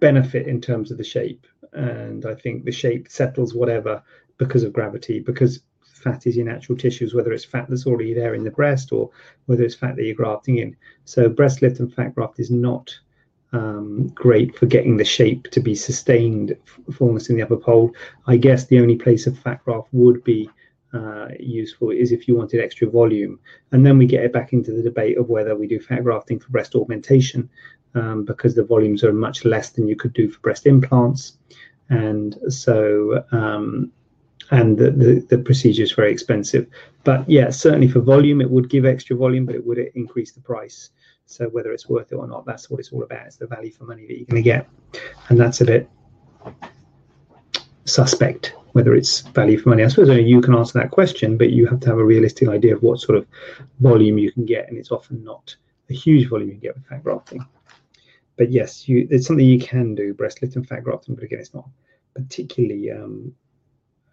benefit 0.00 0.48
in 0.48 0.60
terms 0.60 0.90
of 0.90 0.98
the 0.98 1.04
shape. 1.04 1.46
And 1.72 2.26
I 2.26 2.34
think 2.34 2.64
the 2.64 2.72
shape 2.72 3.08
settles 3.08 3.54
whatever 3.54 4.02
because 4.36 4.62
of 4.64 4.72
gravity, 4.72 5.20
because 5.20 5.60
fat 6.02 6.26
is 6.26 6.36
in 6.36 6.48
actual 6.48 6.76
tissues, 6.76 7.14
whether 7.14 7.32
it's 7.32 7.44
fat 7.44 7.66
that's 7.68 7.86
already 7.86 8.14
there 8.14 8.34
in 8.34 8.44
the 8.44 8.50
breast 8.50 8.92
or 8.92 9.10
whether 9.46 9.62
it's 9.62 9.74
fat 9.74 9.96
that 9.96 10.04
you're 10.04 10.14
grafting 10.14 10.58
in. 10.58 10.76
So 11.04 11.28
breast 11.28 11.62
lift 11.62 11.80
and 11.80 11.92
fat 11.92 12.14
graft 12.14 12.40
is 12.40 12.50
not 12.50 12.94
um, 13.52 14.08
great 14.08 14.56
for 14.56 14.66
getting 14.66 14.96
the 14.96 15.04
shape 15.04 15.50
to 15.50 15.60
be 15.60 15.74
sustained 15.74 16.56
fullness 16.92 17.28
in 17.28 17.36
the 17.36 17.42
upper 17.42 17.56
pole. 17.56 17.92
I 18.26 18.36
guess 18.36 18.66
the 18.66 18.80
only 18.80 18.96
place 18.96 19.26
a 19.26 19.32
fat 19.32 19.64
graft 19.64 19.88
would 19.92 20.24
be 20.24 20.48
uh, 20.94 21.28
useful 21.38 21.90
is 21.90 22.12
if 22.12 22.28
you 22.28 22.36
wanted 22.36 22.60
extra 22.60 22.88
volume. 22.88 23.38
And 23.72 23.84
then 23.84 23.98
we 23.98 24.06
get 24.06 24.24
it 24.24 24.32
back 24.32 24.52
into 24.52 24.72
the 24.72 24.82
debate 24.82 25.18
of 25.18 25.28
whether 25.28 25.56
we 25.56 25.66
do 25.66 25.80
fat 25.80 26.02
grafting 26.02 26.38
for 26.38 26.50
breast 26.50 26.74
augmentation 26.74 27.48
um, 27.94 28.24
because 28.24 28.54
the 28.54 28.64
volumes 28.64 29.04
are 29.04 29.12
much 29.12 29.44
less 29.44 29.70
than 29.70 29.88
you 29.88 29.96
could 29.96 30.12
do 30.12 30.30
for 30.30 30.40
breast 30.40 30.66
implants. 30.66 31.38
And 31.88 32.38
so, 32.48 33.24
um, 33.32 33.92
and 34.50 34.76
the, 34.78 34.90
the, 34.90 35.26
the, 35.30 35.38
procedure 35.38 35.82
is 35.82 35.92
very 35.92 36.12
expensive. 36.12 36.66
But 37.04 37.28
yeah, 37.28 37.50
certainly 37.50 37.88
for 37.88 38.00
volume, 38.00 38.40
it 38.40 38.50
would 38.50 38.68
give 38.68 38.84
extra 38.84 39.16
volume, 39.16 39.46
but 39.46 39.54
it 39.54 39.64
would 39.64 39.78
increase 39.94 40.32
the 40.32 40.40
price. 40.40 40.90
So 41.26 41.48
whether 41.48 41.72
it's 41.72 41.88
worth 41.88 42.12
it 42.12 42.16
or 42.16 42.26
not, 42.26 42.44
that's 42.44 42.68
what 42.68 42.80
it's 42.80 42.92
all 42.92 43.02
about. 43.02 43.26
It's 43.26 43.36
the 43.36 43.46
value 43.46 43.72
for 43.72 43.84
money 43.84 44.06
that 44.06 44.16
you're 44.16 44.26
going 44.26 44.42
to 44.42 44.50
get. 44.50 44.68
And 45.28 45.40
that's 45.40 45.60
a 45.60 45.64
bit 45.64 45.88
suspect 47.84 48.54
whether 48.72 48.94
it's 48.94 49.20
value 49.20 49.58
for 49.58 49.68
money. 49.68 49.84
I 49.84 49.88
suppose 49.88 50.08
only 50.08 50.24
you 50.24 50.40
can 50.40 50.54
answer 50.54 50.78
that 50.78 50.90
question, 50.90 51.36
but 51.36 51.50
you 51.50 51.66
have 51.66 51.80
to 51.80 51.88
have 51.88 51.98
a 51.98 52.04
realistic 52.04 52.48
idea 52.48 52.74
of 52.74 52.82
what 52.82 53.00
sort 53.00 53.18
of 53.18 53.26
volume 53.80 54.18
you 54.18 54.32
can 54.32 54.46
get, 54.46 54.68
and 54.68 54.78
it's 54.78 54.90
often 54.90 55.22
not 55.22 55.54
a 55.90 55.94
huge 55.94 56.28
volume 56.28 56.50
you 56.50 56.56
get 56.56 56.74
with 56.74 56.86
fat 56.86 57.02
grafting. 57.02 57.44
But 58.36 58.50
yes, 58.50 58.88
you, 58.88 59.06
it's 59.10 59.26
something 59.26 59.44
you 59.44 59.58
can 59.58 59.94
do, 59.94 60.14
breast 60.14 60.40
lift 60.40 60.56
and 60.56 60.66
fat 60.66 60.84
grafting, 60.84 61.14
but 61.14 61.24
again, 61.24 61.40
it's 61.40 61.54
not 61.54 61.68
particularly 62.14 62.90
um, 62.90 63.34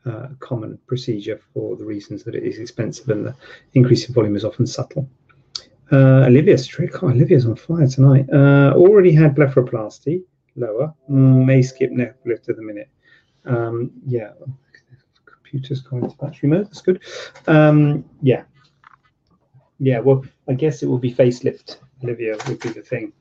uh, 0.06 0.28
common 0.40 0.78
procedure 0.88 1.40
for 1.54 1.76
the 1.76 1.86
reasons 1.86 2.24
that 2.24 2.36
it 2.36 2.44
is 2.44 2.60
expensive 2.60 3.10
and 3.10 3.26
the 3.26 3.36
increase 3.74 4.08
in 4.08 4.14
volume 4.14 4.36
is 4.36 4.46
often 4.46 4.66
subtle. 4.66 5.08
Uh, 5.92 6.26
Olivia's 6.28 6.68
trick. 6.68 7.04
Oh, 7.04 7.10
Olivia's 7.10 7.46
on 7.46 7.56
fire 7.56 7.88
tonight. 7.88 8.28
Uh, 8.32 8.74
already 8.76 9.12
had 9.12 9.36
blepharoplasty, 9.36 10.22
lower. 10.56 10.94
Mm, 11.10 11.46
may 11.46 11.62
skip 11.62 11.92
neck 11.92 12.16
lift 12.26 12.48
at 12.50 12.56
the 12.58 12.62
minute. 12.62 12.90
Um, 13.46 13.92
yeah, 14.06 14.32
computer's 15.26 15.82
going 15.82 16.04
into 16.04 16.16
battery 16.18 16.50
mode. 16.50 16.66
That's 16.68 16.82
good. 16.82 17.02
Um, 17.48 18.06
yeah, 18.22 18.44
yeah. 19.80 20.00
Well, 20.00 20.24
I 20.48 20.54
guess 20.54 20.84
it 20.84 20.86
will 20.86 21.00
be 21.00 21.14
facelift. 21.14 21.78
Olivia 22.04 22.38
would 22.48 22.60
be 22.60 22.70
the 22.70 22.82
thing. 22.82 23.12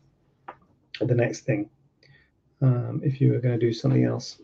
The 1.01 1.15
next 1.15 1.41
thing, 1.41 1.71
um, 2.61 3.01
if 3.03 3.21
you 3.21 3.33
were 3.33 3.39
going 3.39 3.59
to 3.59 3.67
do 3.67 3.73
something 3.73 4.05
else. 4.05 4.41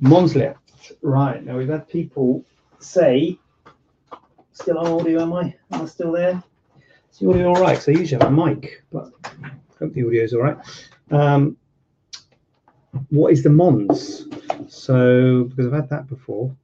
Mons 0.00 0.34
lift. 0.34 0.67
Right 1.02 1.44
now, 1.44 1.58
we've 1.58 1.68
had 1.68 1.88
people 1.88 2.44
say, 2.78 3.38
"Still 4.52 4.78
on 4.78 4.86
audio? 4.86 5.22
Am 5.22 5.32
I? 5.32 5.54
Am 5.72 5.82
I 5.82 5.86
still 5.86 6.12
there? 6.12 6.42
Is 7.12 7.18
the 7.18 7.30
audio 7.30 7.48
all 7.48 7.60
right? 7.60 7.78
Because 7.78 7.88
I 7.88 7.92
usually 7.92 8.22
have 8.22 8.32
a 8.32 8.46
mic, 8.46 8.84
but 8.92 9.10
I 9.24 9.50
hope 9.78 9.92
the 9.92 10.06
audio 10.06 10.22
is 10.22 10.34
all 10.34 10.42
right." 10.42 10.58
Um, 11.10 11.56
what 13.10 13.32
is 13.32 13.42
the 13.42 13.50
Mons? 13.50 14.26
So 14.68 15.44
because 15.44 15.66
I've 15.66 15.72
had 15.72 15.90
that 15.90 16.08
before. 16.08 16.54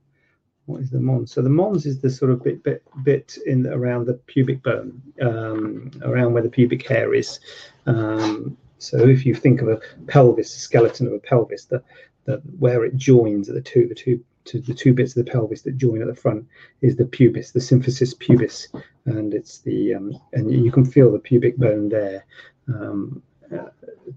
What 0.67 0.81
is 0.81 0.91
the 0.91 1.01
Mons? 1.01 1.31
So 1.31 1.43
the 1.43 1.51
Mons 1.51 1.85
is 1.85 2.01
the 2.01 2.11
sort 2.11 2.31
of 2.31 2.43
bit 2.43 2.63
bit 2.63 2.83
bit 3.03 3.37
in 3.47 3.67
around 3.67 4.07
the 4.07 4.15
pubic 4.15 4.63
bone, 4.63 5.03
um, 5.21 5.91
around 6.03 6.33
where 6.33 6.43
the 6.43 6.49
pubic 6.49 6.87
hair 6.87 7.13
is. 7.15 7.39
Um, 7.87 8.57
so 8.79 9.07
if 9.07 9.25
you 9.25 9.35
think 9.35 9.61
of 9.63 9.69
a 9.69 9.81
pelvis, 10.07 10.51
skeleton 10.51 11.07
of 11.07 11.13
a 11.13 11.19
pelvis, 11.19 11.67
the, 11.67 11.83
the 12.25 12.37
where 12.59 12.85
it 12.85 12.97
joins 12.97 13.49
the 13.49 13.61
two 13.61 13.87
the 13.89 13.95
two 13.95 14.21
to 14.45 14.61
the 14.61 14.75
two 14.75 14.93
bits 14.93 15.17
of 15.17 15.25
the 15.25 15.31
pelvis 15.31 15.63
that 15.63 15.77
join 15.79 16.03
at 16.03 16.09
the 16.09 16.15
front 16.15 16.47
is 16.83 16.97
the 16.97 17.05
pubis, 17.05 17.53
the 17.53 17.61
symphysis 17.61 18.19
pubis, 18.19 18.69
and 19.07 19.33
it's 19.35 19.59
the 19.61 19.95
um, 19.95 20.19
and 20.33 20.53
you 20.53 20.71
can 20.71 20.85
feel 20.85 21.11
the 21.11 21.19
pubic 21.19 21.57
bone 21.57 21.89
there. 21.89 22.25
Um, 22.69 23.23
uh, 23.53 23.71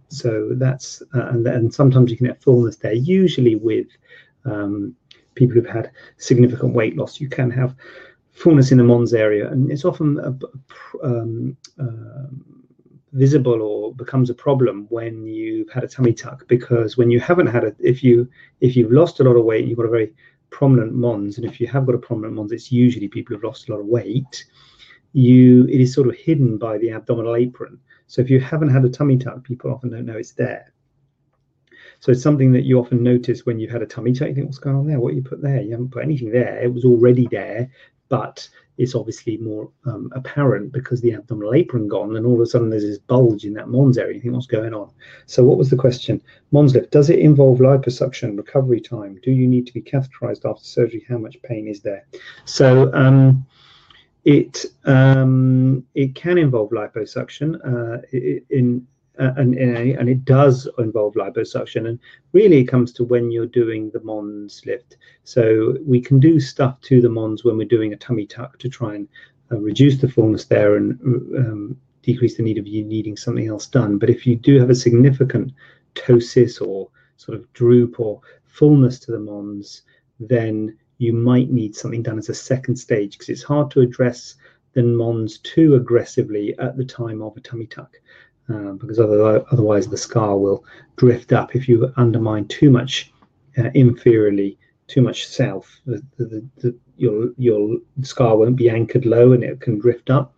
so 0.10 0.50
that's 0.54 1.02
uh, 1.16 1.28
and 1.28 1.46
then 1.46 1.72
sometimes 1.72 2.12
you 2.12 2.18
can 2.18 2.28
get 2.28 2.42
fullness 2.42 2.76
there. 2.78 2.94
Usually 2.94 3.56
with 3.56 3.88
um, 4.46 4.96
people 5.36 5.56
who've 5.56 5.66
had 5.66 5.92
significant 6.18 6.74
weight 6.74 6.98
loss, 6.98 7.22
you 7.22 7.30
can 7.30 7.50
have 7.52 7.76
fullness 8.32 8.72
in 8.72 8.78
the 8.78 8.84
mons 8.84 9.14
area, 9.14 9.50
and 9.50 9.72
it's 9.72 9.86
often 9.86 10.20
um, 11.04 11.58
uh, 11.80 12.28
visible 13.14 13.62
or 13.62 13.94
becomes 13.94 14.30
a 14.30 14.34
problem 14.34 14.86
when 14.90 15.26
you've 15.26 15.70
had 15.70 15.84
a 15.84 15.88
tummy 15.88 16.14
tuck 16.14 16.48
because 16.48 16.98
when 16.98 17.10
you 17.10 17.20
haven't 17.20 17.48
had 17.48 17.64
it, 17.64 17.76
if 17.80 18.04
you 18.04 18.30
if 18.62 18.76
you've 18.76 18.92
lost 18.92 19.20
a 19.20 19.24
lot 19.24 19.36
of 19.36 19.46
weight, 19.46 19.66
you've 19.66 19.78
got 19.78 19.86
a 19.86 19.90
very 19.90 20.14
prominent 20.50 20.94
mons, 20.94 21.38
and 21.38 21.46
if 21.46 21.60
you 21.60 21.68
have 21.68 21.86
got 21.86 21.96
a 21.96 22.00
prominent 22.00 22.34
mons, 22.34 22.52
it's 22.52 22.72
usually 22.72 23.08
people 23.08 23.36
who've 23.36 23.44
lost 23.44 23.70
a 23.70 23.72
lot 23.72 23.80
of 23.80 23.86
weight. 23.86 24.46
You 25.14 25.66
it 25.66 25.82
is 25.82 25.94
sort 25.94 26.08
of 26.08 26.16
hidden 26.16 26.58
by 26.58 26.78
the 26.78 26.92
abdominal 26.92 27.36
apron 27.36 27.80
so 28.08 28.22
if 28.22 28.30
you 28.30 28.40
haven't 28.40 28.70
had 28.70 28.86
a 28.86 28.90
tummy 28.90 29.18
tuck, 29.18 29.44
people 29.44 29.72
often 29.72 29.90
don't 29.90 30.06
know 30.06 30.18
it's 30.18 30.32
there. 30.32 30.72
So 32.00 32.12
it's 32.12 32.24
something 32.24 32.52
that 32.54 32.64
you 32.64 32.80
often 32.80 33.04
notice 33.04 33.46
when 33.46 33.60
you've 33.60 33.72
had 33.72 33.82
a 33.82 33.86
tummy 33.86 34.14
tuck. 34.14 34.30
You 34.30 34.36
think, 34.36 34.48
what's 34.48 34.60
going 34.60 34.78
on 34.78 34.88
there? 34.88 35.00
What 35.00 35.14
you 35.14 35.22
put 35.22 35.42
there? 35.42 35.62
You 35.62 35.72
haven't 35.72 35.92
put 35.92 36.04
anything 36.04 36.32
there. 36.32 36.60
It 36.64 36.74
was 36.74 36.86
already 36.86 37.28
there, 37.30 37.70
but 38.08 38.48
it's 38.78 38.96
obviously 38.96 39.38
more 39.38 39.70
um, 39.86 40.12
apparent 40.16 40.72
because 40.72 41.02
the 41.02 41.14
abdominal 41.14 41.54
apron 41.54 41.88
gone, 41.88 42.16
and 42.16 42.26
all 42.26 42.36
of 42.36 42.42
a 42.42 42.46
sudden 42.46 42.70
there's 42.70 42.84
this 42.84 43.00
bulge 43.00 43.46
in 43.46 43.54
that 43.54 43.70
Mons 43.70 43.98
area. 43.98 44.16
You 44.16 44.22
think, 44.22 44.34
what's 44.34 44.48
going 44.48 44.74
on? 44.74 44.92
So 45.26 45.44
what 45.44 45.58
was 45.58 45.70
the 45.70 45.76
question? 45.76 46.22
Mons 46.52 46.74
lift, 46.74 46.92
does 46.92 47.10
it 47.10 47.20
involve 47.20 47.60
liposuction, 47.60 48.38
recovery 48.38 48.80
time? 48.80 49.20
Do 49.24 49.32
you 49.32 49.48
need 49.48 49.68
to 49.68 49.74
be 49.74 49.82
catheterized 49.82 50.50
after 50.50 50.64
surgery? 50.64 51.06
How 51.10 51.18
much 51.18 51.42
pain 51.42 51.68
is 51.68 51.82
there? 51.82 52.06
So 52.46 52.94
um, 52.94 53.46
it 54.26 54.66
um, 54.86 55.86
it 55.96 56.16
can 56.16 56.38
involve 56.38 56.72
liposuction 56.72 57.56
uh, 57.66 58.02
in 58.50 58.86
and, 59.20 59.56
and 59.56 60.10
it 60.10 60.26
does 60.26 60.68
involve 60.78 61.16
liposuction. 61.16 61.88
And 61.88 62.00
really 62.34 62.60
it 62.60 62.68
comes 62.68 62.92
to 62.94 63.04
when 63.04 63.32
you're 63.32 63.46
doing 63.46 63.90
the 63.92 64.02
mons 64.02 64.62
lift. 64.66 64.98
So 65.24 65.78
we 65.86 66.02
can 66.02 66.20
do 66.20 66.40
stuff 66.40 66.80
to 66.82 67.02
the 67.02 67.10
mons 67.10 67.44
when 67.44 67.58
we're 67.58 67.68
doing 67.68 67.94
a 67.94 67.98
tummy 67.98 68.26
tuck 68.26 68.58
to 68.60 68.70
try 68.70 68.96
and 68.96 69.08
uh, 69.52 69.58
reduce 69.58 69.98
the 69.98 70.10
fullness 70.10 70.46
there 70.46 70.76
and 70.76 71.00
um, 71.38 71.78
decrease 72.02 72.38
the 72.38 72.44
need 72.44 72.58
of 72.58 72.68
you 72.68 72.84
needing 72.84 73.18
something 73.18 73.48
else 73.48 73.68
done. 73.68 73.98
But 73.98 74.10
if 74.10 74.26
you 74.26 74.36
do 74.36 74.60
have 74.60 74.70
a 74.70 74.76
significant 74.76 75.54
ptosis 75.96 76.62
or 76.62 76.90
sort 77.18 77.38
of 77.38 77.52
droop 77.54 78.00
or 78.00 78.22
fullness 78.46 79.00
to 79.00 79.12
the 79.12 79.20
mons 79.20 79.84
then 80.20 80.76
you 80.98 81.14
might 81.14 81.52
need 81.52 81.76
something 81.76 82.02
done 82.02 82.18
as 82.18 82.30
a 82.30 82.34
second 82.34 82.76
stage 82.76 83.14
because 83.14 83.30
it's 83.30 83.44
hard 83.44 83.70
to 83.72 83.82
address 83.82 84.36
the 84.74 84.84
mons 84.84 85.40
too 85.40 85.76
aggressively 85.76 86.58
at 86.60 86.78
the 86.78 86.86
time 86.86 87.22
of 87.22 87.36
a 87.38 87.42
tummy 87.42 87.68
tuck 87.68 87.96
uh, 88.54 88.72
because 88.74 89.00
otherwise, 89.00 89.44
otherwise 89.52 89.88
the 89.88 89.98
scar 89.98 90.38
will 90.38 90.64
drift 90.96 91.34
up 91.34 91.56
if 91.56 91.68
you 91.68 91.92
undermine 91.98 92.48
too 92.48 92.70
much 92.70 93.12
uh, 93.58 93.70
inferiorly 93.76 94.58
too 94.88 95.02
much 95.02 95.28
self 95.28 95.82
the, 95.86 96.02
the, 96.18 96.48
the, 96.58 96.76
your 96.98 97.30
your 97.38 97.78
scar 98.02 98.38
won't 98.38 98.56
be 98.56 98.70
anchored 98.70 99.06
low 99.06 99.34
and 99.34 99.44
it 99.44 99.60
can 99.60 99.78
drift 99.80 100.10
up 100.10 100.34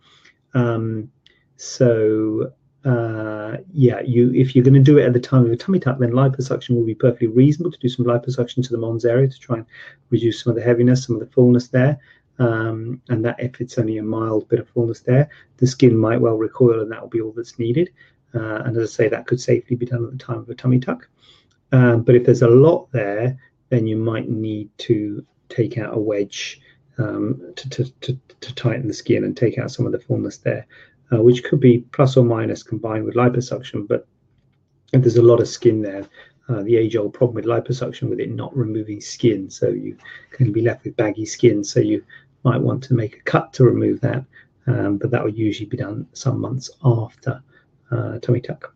um, 0.54 1.10
so 1.56 2.52
uh, 2.84 3.58
yeah, 3.72 4.00
you 4.00 4.32
if 4.32 4.54
you're 4.54 4.64
going 4.64 4.74
to 4.74 4.80
do 4.80 4.96
it 4.98 5.04
at 5.04 5.12
the 5.12 5.20
time 5.20 5.44
of 5.44 5.52
a 5.52 5.56
tummy 5.56 5.78
tuck, 5.78 5.98
then 5.98 6.12
liposuction 6.12 6.70
will 6.70 6.86
be 6.86 6.94
perfectly 6.94 7.26
reasonable 7.26 7.70
to 7.70 7.78
do 7.78 7.88
some 7.88 8.06
liposuction 8.06 8.62
to 8.62 8.70
the 8.70 8.78
mons 8.78 9.04
area 9.04 9.28
to 9.28 9.38
try 9.38 9.56
and 9.56 9.66
reduce 10.08 10.42
some 10.42 10.50
of 10.50 10.56
the 10.56 10.62
heaviness, 10.62 11.04
some 11.04 11.14
of 11.14 11.20
the 11.20 11.26
fullness 11.26 11.68
there. 11.68 11.98
Um, 12.40 13.00
and 13.08 13.24
that 13.24 13.38
if 13.38 13.60
it's 13.60 13.78
only 13.78 13.98
a 13.98 14.02
mild 14.02 14.48
bit 14.48 14.58
of 14.58 14.68
fullness 14.68 15.00
there, 15.00 15.28
the 15.58 15.66
skin 15.66 15.96
might 15.96 16.20
well 16.20 16.36
recoil, 16.36 16.80
and 16.80 16.90
that 16.90 17.00
will 17.00 17.08
be 17.08 17.20
all 17.20 17.32
that's 17.32 17.58
needed. 17.58 17.90
Uh, 18.34 18.62
and 18.64 18.76
as 18.76 18.90
I 18.90 18.92
say, 18.92 19.08
that 19.08 19.26
could 19.26 19.40
safely 19.40 19.76
be 19.76 19.86
done 19.86 20.04
at 20.04 20.10
the 20.10 20.18
time 20.18 20.38
of 20.38 20.48
a 20.48 20.54
tummy 20.54 20.80
tuck. 20.80 21.08
Um, 21.72 22.02
but 22.02 22.14
if 22.14 22.24
there's 22.24 22.42
a 22.42 22.48
lot 22.48 22.90
there, 22.90 23.38
then 23.68 23.86
you 23.86 23.96
might 23.96 24.28
need 24.28 24.70
to 24.78 25.24
take 25.48 25.78
out 25.78 25.94
a 25.94 25.98
wedge 25.98 26.60
um, 26.98 27.52
to, 27.56 27.68
to, 27.70 27.84
to, 28.00 28.18
to, 28.40 28.54
tighten 28.54 28.88
the 28.88 28.94
skin 28.94 29.24
and 29.24 29.36
take 29.36 29.58
out 29.58 29.70
some 29.70 29.86
of 29.86 29.92
the 29.92 30.00
fullness 30.00 30.38
there 30.38 30.66
uh, 31.12 31.22
which 31.22 31.44
could 31.44 31.60
be 31.60 31.78
plus 31.92 32.16
or 32.16 32.24
minus 32.24 32.62
combined 32.62 33.04
with 33.04 33.14
liposuction. 33.14 33.86
But 33.86 34.06
if 34.92 35.02
there's 35.02 35.16
a 35.16 35.22
lot 35.22 35.40
of 35.40 35.48
skin 35.48 35.82
there, 35.82 36.06
uh, 36.48 36.62
the 36.62 36.76
age-old 36.76 37.14
problem 37.14 37.36
with 37.36 37.44
liposuction 37.44 38.08
with 38.10 38.20
it 38.20 38.30
not 38.30 38.56
removing 38.56 39.00
skin, 39.00 39.48
so 39.50 39.68
you 39.68 39.96
can 40.30 40.52
be 40.52 40.62
left 40.62 40.84
with 40.84 40.96
baggy 40.96 41.26
skin. 41.26 41.62
So 41.62 41.80
you 41.80 42.04
might 42.44 42.60
want 42.60 42.82
to 42.84 42.94
make 42.94 43.16
a 43.16 43.22
cut 43.22 43.52
to 43.54 43.64
remove 43.64 44.00
that, 44.00 44.24
um, 44.66 44.98
but 44.98 45.10
that 45.10 45.22
would 45.22 45.36
usually 45.36 45.68
be 45.68 45.76
done 45.76 46.06
some 46.12 46.40
months 46.40 46.70
after 46.84 47.42
uh, 47.90 48.18
tummy 48.18 48.40
tuck. 48.40 48.74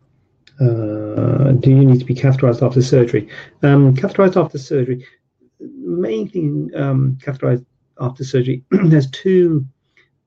Uh, 0.59 1.51
do 1.51 1.69
you 1.69 1.83
need 1.85 1.99
to 1.99 2.05
be 2.05 2.15
catheterized 2.15 2.65
after 2.65 2.81
surgery? 2.81 3.27
Um, 3.63 3.95
catheterized 3.95 4.41
after 4.41 4.57
surgery, 4.57 5.05
main 5.59 6.29
thing 6.29 6.71
um, 6.75 7.17
catheterized 7.21 7.65
after 7.99 8.23
surgery, 8.23 8.63
there's 8.71 9.09
two 9.11 9.65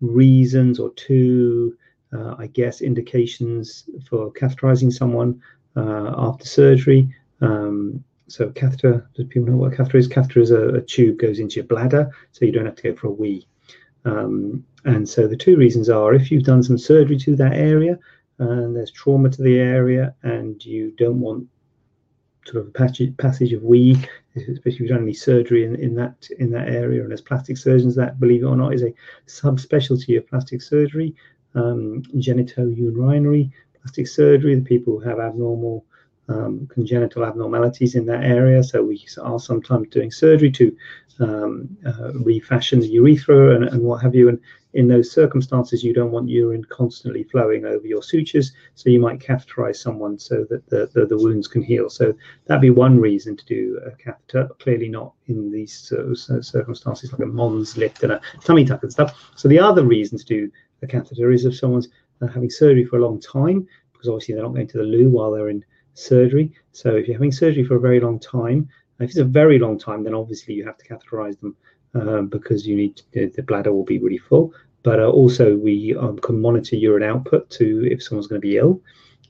reasons 0.01 0.79
or 0.79 0.91
two 0.95 1.77
uh, 2.13 2.35
I 2.39 2.47
guess, 2.49 2.81
indications 2.81 3.89
for 4.09 4.33
catheterizing 4.33 4.93
someone 4.93 5.41
uh, 5.77 6.15
after 6.17 6.47
surgery. 6.47 7.15
Um, 7.41 8.03
so 8.29 8.51
catheter, 8.51 9.09
does 9.15 9.27
people 9.27 9.49
know 9.49 9.57
what 9.57 9.73
a 9.73 9.77
catheter 9.77 9.99
is? 9.99 10.07
Catheter 10.07 10.41
is 10.41 10.51
a, 10.51 10.69
a, 10.75 10.81
tube 10.83 11.19
goes 11.19 11.39
into 11.39 11.57
your 11.57 11.65
bladder, 11.65 12.11
so 12.33 12.45
you 12.45 12.53
don't 12.53 12.67
have 12.67 12.77
to 12.77 12.83
go 12.83 12.95
for 12.95 13.09
a 13.09 13.13
wee. 13.13 13.47
Um, 14.05 14.65
and 14.85 15.09
so 15.09 15.27
the 15.27 15.37
two 15.37 15.57
reasons 15.57 15.89
are 15.89 16.15
if 16.15 16.31
you've 16.31 16.45
done 16.45 16.63
some 16.63 16.79
surgery 16.79 17.19
to 17.19 17.37
that 17.37 17.55
area 17.55 17.99
and 18.39 18.77
there's 18.77 18.91
trauma 18.91 19.29
to 19.31 19.43
the 19.43 19.59
area 19.59 20.15
and 20.23 20.65
you 20.65 20.93
don't 20.93 21.21
want 21.21 21.49
sort 22.47 22.63
of 22.63 22.69
a 22.69 22.71
passage, 22.71 23.17
passage 23.17 23.53
of 23.53 23.63
wee, 23.63 23.97
especially 24.37 24.73
if 24.73 24.81
you've 24.81 24.89
done 24.89 25.03
any 25.03 25.15
surgery 25.15 25.65
in, 25.65 25.75
in 25.77 25.95
that 25.97 26.29
in 26.39 26.51
that 26.53 26.69
area. 26.69 27.03
And 27.03 27.13
as 27.13 27.21
plastic 27.21 27.57
surgeons, 27.57 27.95
that 27.97 28.21
believe 28.21 28.43
it 28.43 28.47
or 28.47 28.57
not 28.57 28.75
is 28.75 28.83
a 28.83 28.95
subspecialty 29.27 30.17
of 30.17 30.29
plastic 30.29 30.63
surgery, 30.63 31.15
um, 31.55 32.03
genitourinary 32.17 33.51
plastic 33.81 34.07
surgery. 34.07 34.55
The 34.55 34.63
people 34.63 34.99
who 34.99 35.09
have 35.09 35.19
abnormal 35.19 35.85
um, 36.29 36.69
congenital 36.73 37.25
abnormalities 37.25 37.95
in 37.95 38.07
that 38.07 38.25
area. 38.25 38.63
So 38.63 38.83
we 38.83 39.05
are 39.21 39.39
sometimes 39.39 39.89
doing 39.89 40.11
surgery 40.11 40.51
to 40.53 40.77
um, 41.21 41.77
uh, 41.85 42.13
refashion 42.13 42.81
the 42.81 42.89
urethra 42.89 43.57
and, 43.57 43.65
and, 43.65 43.83
what 43.83 44.03
have 44.03 44.15
you. 44.15 44.29
And 44.29 44.39
in 44.75 44.87
those 44.87 45.11
circumstances, 45.11 45.83
you 45.83 45.93
don't 45.93 46.13
want 46.13 46.29
urine 46.29 46.65
constantly 46.65 47.25
flowing 47.25 47.65
over 47.65 47.87
your 47.87 48.03
sutures. 48.03 48.53
So 48.77 48.91
you 48.91 49.01
might 49.01 49.19
catheterize 49.19 49.77
someone 49.77 50.19
so 50.19 50.47
that 50.49 50.69
the, 50.69 50.89
the, 50.95 51.07
the 51.07 51.17
wounds 51.17 51.49
can 51.49 51.63
heal. 51.63 51.91
So 51.91 52.15
that'd 52.47 52.61
be 52.61 52.71
one 52.71 53.01
reason 53.01 53.37
to 53.37 53.45
do 53.47 53.81
a 53.85 53.91
catheter. 53.93 54.49
Clearly 54.61 54.89
not 54.89 55.13
in 55.27 55.51
these 55.51 55.93
uh, 55.93 56.15
circumstances 56.43 57.13
like 57.13 57.23
a 57.23 57.27
Mons 57.27 57.77
lift 57.77 58.03
and 58.05 58.13
a 58.13 58.21
tummy 58.45 58.65
tuck 58.65 58.83
and 58.83 58.93
stuff. 58.93 59.33
So 59.35 59.49
the 59.49 59.59
other 59.59 59.85
reason 59.85 60.19
to 60.19 60.25
do 60.25 60.53
a 60.83 60.87
catheter 60.87 61.33
is 61.33 61.45
if 61.47 61.57
someone's 61.57 61.89
uh, 62.21 62.29
having 62.29 62.51
surgery 62.51 62.85
for 62.85 62.99
a 62.99 63.03
long 63.03 63.21
time, 63.21 63.67
because 63.93 64.09
obviously 64.09 64.35
they're 64.35 64.45
not 64.45 64.55
going 64.55 64.69
to 64.69 64.79
the 64.79 64.85
loo 64.85 65.09
while 65.09 65.33
they're 65.33 65.49
in 65.49 65.65
surgery. 65.99 66.53
So 66.73 66.97
if 66.97 67.07
you're 67.07 67.17
having 67.17 67.33
surgery 67.33 67.65
for 67.65 67.77
a 67.77 67.81
very 67.81 68.01
long 68.01 68.19
time, 68.19 68.69
if 69.01 69.11
it's 69.11 69.19
a 69.19 69.25
very 69.25 69.59
long 69.59 69.79
time, 69.79 70.05
then 70.05 70.15
obviously 70.15 70.55
you 70.55 70.65
have 70.67 70.79
to 70.79 70.87
catheterize 70.87 71.39
them 71.41 71.57
um, 71.95 72.29
because 72.29 72.67
you 72.67 72.77
need 72.77 72.97
to, 73.13 73.31
the 73.31 73.43
bladder 73.43 73.73
will 73.73 73.85
be 73.85 73.99
really 73.99 74.19
full. 74.19 74.53
But 74.83 75.01
uh, 75.01 75.09
also 75.09 75.57
we 75.57 75.97
um, 75.97 76.19
can 76.19 76.41
monitor 76.41 76.77
urine 76.77 77.03
output 77.03 77.51
to 77.51 77.87
if 77.91 78.03
someone's 78.03 78.27
going 78.27 78.41
to 78.41 78.47
be 78.47 78.57
ill. 78.57 78.81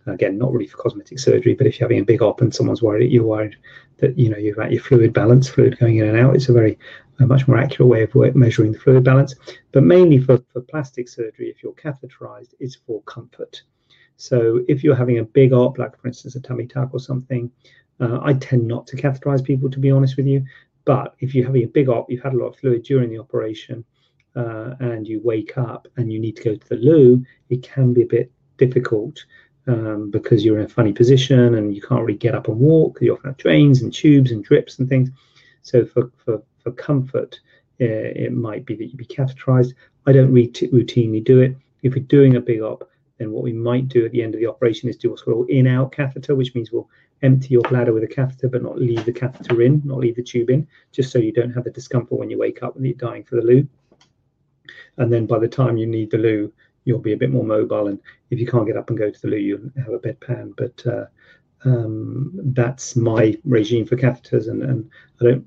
Again, 0.06 0.38
not 0.38 0.52
really 0.52 0.66
for 0.66 0.78
cosmetic 0.78 1.18
surgery, 1.18 1.54
but 1.54 1.66
if 1.66 1.78
you're 1.78 1.86
having 1.86 2.00
a 2.00 2.04
big 2.04 2.22
op 2.22 2.40
and 2.40 2.54
someone's 2.54 2.80
worried, 2.80 3.12
you're 3.12 3.24
worried 3.24 3.56
that 3.98 4.18
you 4.18 4.30
know 4.30 4.38
you've 4.38 4.56
got 4.56 4.72
your 4.72 4.82
fluid 4.82 5.12
balance, 5.12 5.48
fluid 5.48 5.78
going 5.78 5.98
in 5.98 6.08
and 6.08 6.18
out. 6.18 6.34
It's 6.34 6.48
a 6.48 6.52
very 6.54 6.78
a 7.20 7.26
much 7.26 7.46
more 7.46 7.58
accurate 7.58 7.88
way 7.88 8.02
of 8.04 8.36
measuring 8.36 8.72
the 8.72 8.78
fluid 8.78 9.04
balance. 9.04 9.34
But 9.72 9.82
mainly 9.82 10.18
for, 10.18 10.38
for 10.52 10.62
plastic 10.62 11.08
surgery, 11.08 11.50
if 11.50 11.62
you're 11.62 11.72
catheterized, 11.72 12.54
it's 12.60 12.76
for 12.76 13.02
comfort. 13.02 13.62
So 14.18 14.64
if 14.68 14.82
you're 14.82 14.96
having 14.96 15.18
a 15.18 15.24
big 15.24 15.52
op, 15.52 15.78
like 15.78 15.96
for 15.96 16.08
instance 16.08 16.34
a 16.34 16.40
tummy 16.40 16.66
tuck 16.66 16.90
or 16.92 17.00
something, 17.00 17.50
uh, 18.00 18.18
I 18.20 18.34
tend 18.34 18.66
not 18.66 18.86
to 18.88 18.96
catheterize 18.96 19.42
people, 19.42 19.70
to 19.70 19.78
be 19.78 19.90
honest 19.90 20.16
with 20.16 20.26
you. 20.26 20.44
But 20.84 21.14
if 21.20 21.34
you're 21.34 21.46
having 21.46 21.64
a 21.64 21.68
big 21.68 21.88
op, 21.88 22.10
you've 22.10 22.22
had 22.22 22.34
a 22.34 22.36
lot 22.36 22.48
of 22.48 22.56
fluid 22.56 22.82
during 22.82 23.10
the 23.10 23.18
operation, 23.18 23.84
uh, 24.34 24.74
and 24.80 25.06
you 25.06 25.20
wake 25.22 25.56
up 25.56 25.86
and 25.96 26.12
you 26.12 26.18
need 26.18 26.36
to 26.36 26.42
go 26.42 26.54
to 26.56 26.68
the 26.68 26.76
loo, 26.76 27.24
it 27.48 27.62
can 27.62 27.94
be 27.94 28.02
a 28.02 28.06
bit 28.06 28.30
difficult 28.56 29.24
um, 29.68 30.10
because 30.10 30.44
you're 30.44 30.58
in 30.58 30.66
a 30.66 30.68
funny 30.68 30.92
position 30.92 31.54
and 31.54 31.74
you 31.74 31.80
can't 31.80 32.02
really 32.02 32.18
get 32.18 32.34
up 32.34 32.48
and 32.48 32.58
walk. 32.58 32.98
You 33.00 33.14
often 33.14 33.30
have 33.30 33.36
drains 33.36 33.82
and 33.82 33.92
tubes 33.92 34.32
and 34.32 34.42
drips 34.42 34.78
and 34.78 34.88
things. 34.88 35.10
So 35.62 35.86
for 35.86 36.10
for, 36.24 36.42
for 36.62 36.72
comfort, 36.72 37.38
it 37.78 38.32
might 38.32 38.66
be 38.66 38.74
that 38.74 38.86
you 38.86 38.96
be 38.96 39.04
catheterized. 39.04 39.74
I 40.06 40.12
don't 40.12 40.32
re- 40.32 40.50
routinely 40.50 41.22
do 41.22 41.40
it. 41.40 41.56
If 41.82 41.94
you're 41.94 42.04
doing 42.04 42.34
a 42.34 42.40
big 42.40 42.60
op, 42.62 42.88
then 43.18 43.32
what 43.32 43.42
we 43.42 43.52
might 43.52 43.88
do 43.88 44.04
at 44.04 44.12
the 44.12 44.22
end 44.22 44.34
of 44.34 44.40
the 44.40 44.46
operation 44.46 44.88
is 44.88 44.96
do 44.96 45.10
what's 45.10 45.22
called 45.22 45.50
in-out 45.50 45.92
catheter, 45.92 46.34
which 46.34 46.54
means 46.54 46.70
we'll 46.70 46.88
empty 47.22 47.48
your 47.48 47.62
bladder 47.62 47.92
with 47.92 48.04
a 48.04 48.08
catheter, 48.08 48.48
but 48.48 48.62
not 48.62 48.78
leave 48.78 49.04
the 49.04 49.12
catheter 49.12 49.62
in, 49.62 49.82
not 49.84 49.98
leave 49.98 50.16
the 50.16 50.22
tube 50.22 50.50
in, 50.50 50.66
just 50.92 51.10
so 51.10 51.18
you 51.18 51.32
don't 51.32 51.52
have 51.52 51.64
the 51.64 51.70
discomfort 51.70 52.18
when 52.18 52.30
you 52.30 52.38
wake 52.38 52.62
up 52.62 52.76
and 52.76 52.84
you're 52.86 52.94
dying 52.94 53.24
for 53.24 53.36
the 53.36 53.42
loo. 53.42 53.68
And 54.96 55.12
then 55.12 55.26
by 55.26 55.38
the 55.38 55.48
time 55.48 55.76
you 55.76 55.86
need 55.86 56.10
the 56.10 56.18
loo, 56.18 56.52
you'll 56.84 56.98
be 56.98 57.12
a 57.12 57.16
bit 57.16 57.30
more 57.30 57.44
mobile. 57.44 57.88
And 57.88 58.00
if 58.30 58.38
you 58.38 58.46
can't 58.46 58.66
get 58.66 58.76
up 58.76 58.88
and 58.88 58.98
go 58.98 59.10
to 59.10 59.20
the 59.20 59.28
loo, 59.28 59.36
you'll 59.36 59.70
have 59.76 59.92
a 59.92 59.98
bedpan. 59.98 60.54
But 60.56 60.86
uh, 60.86 61.06
um, 61.64 62.30
that's 62.34 62.96
my 62.96 63.36
regime 63.44 63.86
for 63.86 63.96
catheters, 63.96 64.48
and, 64.48 64.62
and 64.62 64.90
I 65.20 65.24
don't 65.24 65.46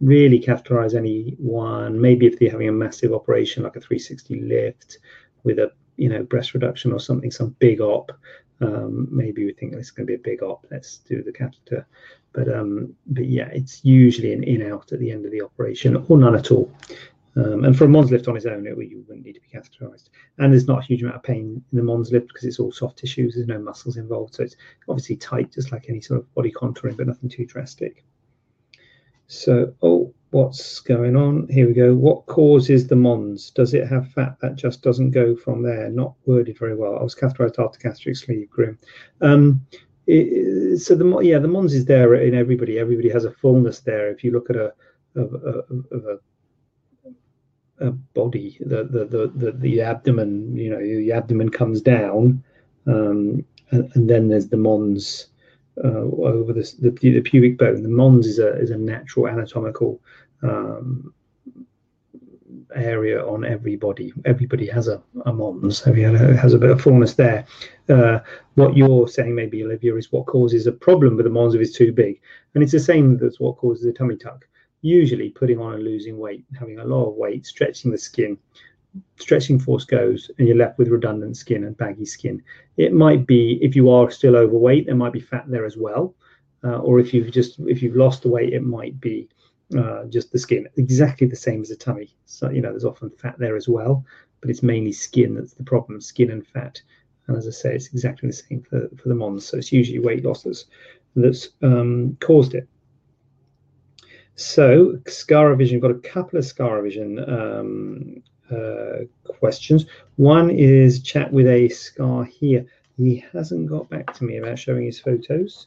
really 0.00 0.38
catheterize 0.38 0.94
anyone. 0.94 2.00
Maybe 2.00 2.26
if 2.26 2.38
they're 2.38 2.50
having 2.50 2.68
a 2.68 2.72
massive 2.72 3.12
operation 3.12 3.62
like 3.62 3.76
a 3.76 3.80
360 3.80 4.42
lift 4.42 4.98
with 5.44 5.58
a 5.58 5.72
you 5.96 6.08
know 6.08 6.22
breast 6.22 6.54
reduction 6.54 6.92
or 6.92 7.00
something, 7.00 7.30
some 7.30 7.56
big 7.58 7.80
op. 7.80 8.12
Um, 8.60 9.08
maybe 9.10 9.44
we 9.44 9.52
think 9.52 9.72
this 9.72 9.86
is 9.86 9.90
going 9.90 10.06
to 10.06 10.10
be 10.10 10.14
a 10.14 10.18
big 10.18 10.42
op. 10.42 10.66
Let's 10.70 10.98
do 10.98 11.22
the 11.22 11.32
catheter. 11.32 11.86
But 12.32 12.52
um, 12.52 12.94
but 13.06 13.26
yeah, 13.26 13.48
it's 13.48 13.84
usually 13.84 14.32
an 14.32 14.44
in 14.44 14.70
out 14.70 14.92
at 14.92 15.00
the 15.00 15.10
end 15.10 15.24
of 15.24 15.32
the 15.32 15.42
operation 15.42 16.04
or 16.08 16.18
none 16.18 16.34
at 16.34 16.50
all. 16.50 16.70
Um, 17.36 17.64
and 17.64 17.76
for 17.76 17.84
a 17.84 17.88
Mons 17.88 18.10
lift 18.10 18.28
on 18.28 18.36
its 18.36 18.46
own, 18.46 18.66
it, 18.66 18.78
you 18.78 19.04
wouldn't 19.06 19.26
need 19.26 19.34
to 19.34 19.40
be 19.40 19.58
catheterized. 19.58 20.08
And 20.38 20.52
there's 20.52 20.66
not 20.66 20.78
a 20.78 20.86
huge 20.86 21.02
amount 21.02 21.16
of 21.16 21.22
pain 21.22 21.62
in 21.70 21.76
the 21.78 21.82
Mons 21.82 22.10
lift 22.10 22.28
because 22.28 22.44
it's 22.44 22.58
all 22.58 22.72
soft 22.72 22.98
tissues. 22.98 23.34
There's 23.34 23.46
no 23.46 23.58
muscles 23.58 23.98
involved, 23.98 24.34
so 24.34 24.42
it's 24.42 24.56
obviously 24.88 25.16
tight, 25.16 25.52
just 25.52 25.70
like 25.70 25.86
any 25.90 26.00
sort 26.00 26.20
of 26.20 26.34
body 26.34 26.50
contouring, 26.50 26.96
but 26.96 27.06
nothing 27.06 27.28
too 27.28 27.44
drastic. 27.44 28.04
So, 29.28 29.74
oh, 29.82 30.05
what's 30.36 30.80
going 30.80 31.16
on? 31.16 31.48
Here 31.48 31.66
we 31.66 31.72
go. 31.72 31.94
What 31.94 32.26
causes 32.26 32.86
the 32.86 32.94
Mons? 32.94 33.50
Does 33.50 33.72
it 33.72 33.88
have 33.88 34.12
fat 34.12 34.36
that 34.42 34.56
just 34.56 34.82
doesn't 34.82 35.12
go 35.12 35.34
from 35.34 35.62
there? 35.62 35.88
Not 35.88 36.12
worded 36.26 36.58
very 36.58 36.76
well. 36.76 36.98
I 36.98 37.02
was 37.02 37.14
catheterized 37.14 37.58
after 37.58 37.78
gastric 37.78 38.16
sleeve, 38.16 38.50
grim. 38.50 38.78
Um, 39.22 39.66
it, 40.06 40.78
so 40.78 40.94
the 40.94 41.20
yeah, 41.20 41.38
the 41.38 41.48
Mons 41.48 41.72
is 41.72 41.86
there 41.86 42.14
in 42.14 42.34
everybody. 42.34 42.78
Everybody 42.78 43.08
has 43.08 43.24
a 43.24 43.30
fullness 43.30 43.80
there. 43.80 44.10
If 44.10 44.22
you 44.22 44.30
look 44.30 44.50
at 44.50 44.56
a 44.56 44.74
of, 45.16 45.32
a 45.32 46.18
a 47.78 47.90
body, 47.90 48.58
the, 48.60 48.84
the 48.84 49.04
the 49.06 49.32
the 49.34 49.52
the 49.52 49.80
abdomen, 49.80 50.54
you 50.54 50.70
know, 50.70 50.78
the 50.78 51.12
abdomen 51.12 51.48
comes 51.48 51.80
down, 51.80 52.44
um, 52.86 53.42
and, 53.70 53.90
and, 53.94 54.08
then 54.08 54.28
there's 54.28 54.48
the 54.48 54.56
mons 54.56 55.28
uh, 55.82 55.88
over 55.88 56.52
the, 56.52 56.72
the, 56.80 56.90
the 56.90 57.20
pubic 57.20 57.58
bone. 57.58 57.82
The 57.82 57.88
mons 57.88 58.26
is 58.26 58.38
a 58.38 58.54
is 58.58 58.70
a 58.70 58.78
natural 58.78 59.28
anatomical 59.28 60.00
um, 60.42 61.12
area 62.74 63.24
on 63.24 63.44
everybody. 63.44 64.12
Everybody 64.24 64.66
has 64.66 64.88
a, 64.88 65.02
a 65.24 65.32
mons. 65.32 65.86
Everybody 65.86 66.36
has 66.36 66.54
a 66.54 66.58
bit 66.58 66.70
of 66.70 66.80
fullness 66.80 67.14
there. 67.14 67.46
Uh, 67.88 68.20
what 68.54 68.76
you're 68.76 69.08
saying, 69.08 69.34
maybe 69.34 69.64
Olivia, 69.64 69.94
is 69.96 70.12
what 70.12 70.26
causes 70.26 70.66
a 70.66 70.72
problem 70.72 71.16
with 71.16 71.24
the 71.24 71.30
mons 71.30 71.54
if 71.54 71.60
it's 71.60 71.76
too 71.76 71.92
big, 71.92 72.20
and 72.54 72.62
it's 72.62 72.72
the 72.72 72.80
same 72.80 73.18
as 73.24 73.40
what 73.40 73.56
causes 73.56 73.84
a 73.86 73.92
tummy 73.92 74.16
tuck. 74.16 74.46
Usually, 74.82 75.30
putting 75.30 75.58
on 75.58 75.74
and 75.74 75.84
losing 75.84 76.18
weight, 76.18 76.44
having 76.58 76.78
a 76.78 76.84
lot 76.84 77.08
of 77.08 77.14
weight, 77.14 77.46
stretching 77.46 77.90
the 77.90 77.98
skin, 77.98 78.36
stretching 79.18 79.58
force 79.58 79.84
goes 79.84 80.30
and 80.38 80.46
you're 80.46 80.56
left 80.56 80.78
with 80.78 80.88
redundant 80.88 81.36
skin 81.36 81.64
and 81.64 81.76
baggy 81.76 82.04
skin. 82.04 82.42
It 82.76 82.92
might 82.92 83.26
be 83.26 83.58
if 83.62 83.74
you 83.76 83.90
are 83.90 84.10
still 84.10 84.36
overweight, 84.36 84.86
there 84.86 84.94
might 84.94 85.12
be 85.12 85.20
fat 85.20 85.44
there 85.48 85.64
as 85.64 85.76
well. 85.76 86.14
Uh, 86.64 86.78
or 86.78 86.98
if 86.98 87.12
you've 87.12 87.30
just 87.30 87.58
if 87.60 87.82
you've 87.82 87.96
lost 87.96 88.22
the 88.22 88.28
weight, 88.28 88.52
it 88.52 88.62
might 88.62 88.98
be 89.00 89.28
uh, 89.76 90.04
just 90.04 90.32
the 90.32 90.38
skin, 90.38 90.68
exactly 90.76 91.26
the 91.26 91.36
same 91.36 91.62
as 91.62 91.70
a 91.70 91.76
tummy. 91.76 92.14
So 92.26 92.50
you 92.50 92.60
know 92.60 92.70
there's 92.70 92.84
often 92.84 93.10
fat 93.10 93.38
there 93.38 93.56
as 93.56 93.68
well, 93.68 94.04
but 94.40 94.50
it's 94.50 94.62
mainly 94.62 94.92
skin 94.92 95.34
that's 95.34 95.54
the 95.54 95.64
problem, 95.64 96.00
skin 96.00 96.30
and 96.30 96.46
fat. 96.46 96.80
And 97.26 97.36
as 97.36 97.46
I 97.46 97.50
say, 97.50 97.74
it's 97.74 97.88
exactly 97.88 98.28
the 98.28 98.32
same 98.34 98.62
for, 98.62 98.88
for 98.96 99.08
the 99.08 99.14
Mons. 99.14 99.46
So 99.46 99.56
it's 99.56 99.72
usually 99.72 99.98
weight 99.98 100.24
losses 100.24 100.66
that's 101.16 101.48
um, 101.62 102.16
caused 102.20 102.54
it. 102.54 102.68
So 104.36 105.00
scar 105.08 105.48
revision, 105.48 105.80
got 105.80 105.90
a 105.90 105.94
couple 105.94 106.38
of 106.38 106.44
scar 106.44 106.76
revision 106.76 107.18
um, 107.28 108.22
uh, 108.50 109.04
questions. 109.24 109.86
One 110.16 110.50
is 110.50 111.02
chat 111.02 111.32
with 111.32 111.46
a 111.46 111.68
scar 111.70 112.24
here. 112.24 112.66
He 112.96 113.24
hasn't 113.32 113.68
got 113.68 113.88
back 113.88 114.12
to 114.14 114.24
me 114.24 114.36
about 114.36 114.58
showing 114.58 114.84
his 114.84 115.00
photos. 115.00 115.66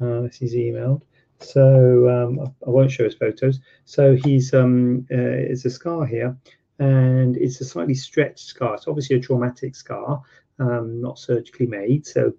Uh, 0.00 0.28
he's 0.38 0.54
emailed. 0.54 1.02
So 1.42 2.08
um, 2.08 2.54
I 2.66 2.70
won't 2.70 2.90
show 2.90 3.04
his 3.04 3.14
photos. 3.14 3.60
So 3.84 4.16
he's 4.16 4.54
um, 4.54 5.06
uh, 5.10 5.16
it's 5.50 5.64
a 5.64 5.70
scar 5.70 6.06
here, 6.06 6.36
and 6.78 7.36
it's 7.36 7.60
a 7.60 7.64
slightly 7.64 7.94
stretched 7.94 8.46
scar. 8.46 8.74
It's 8.74 8.88
obviously 8.88 9.16
a 9.16 9.20
traumatic 9.20 9.74
scar, 9.74 10.22
um, 10.58 11.00
not 11.00 11.18
surgically 11.18 11.66
made. 11.66 12.06
So 12.06 12.32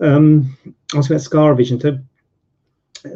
um, 0.00 0.56
was 0.94 1.10
about 1.10 1.20
scar 1.20 1.50
revision. 1.50 1.80
So 1.80 1.98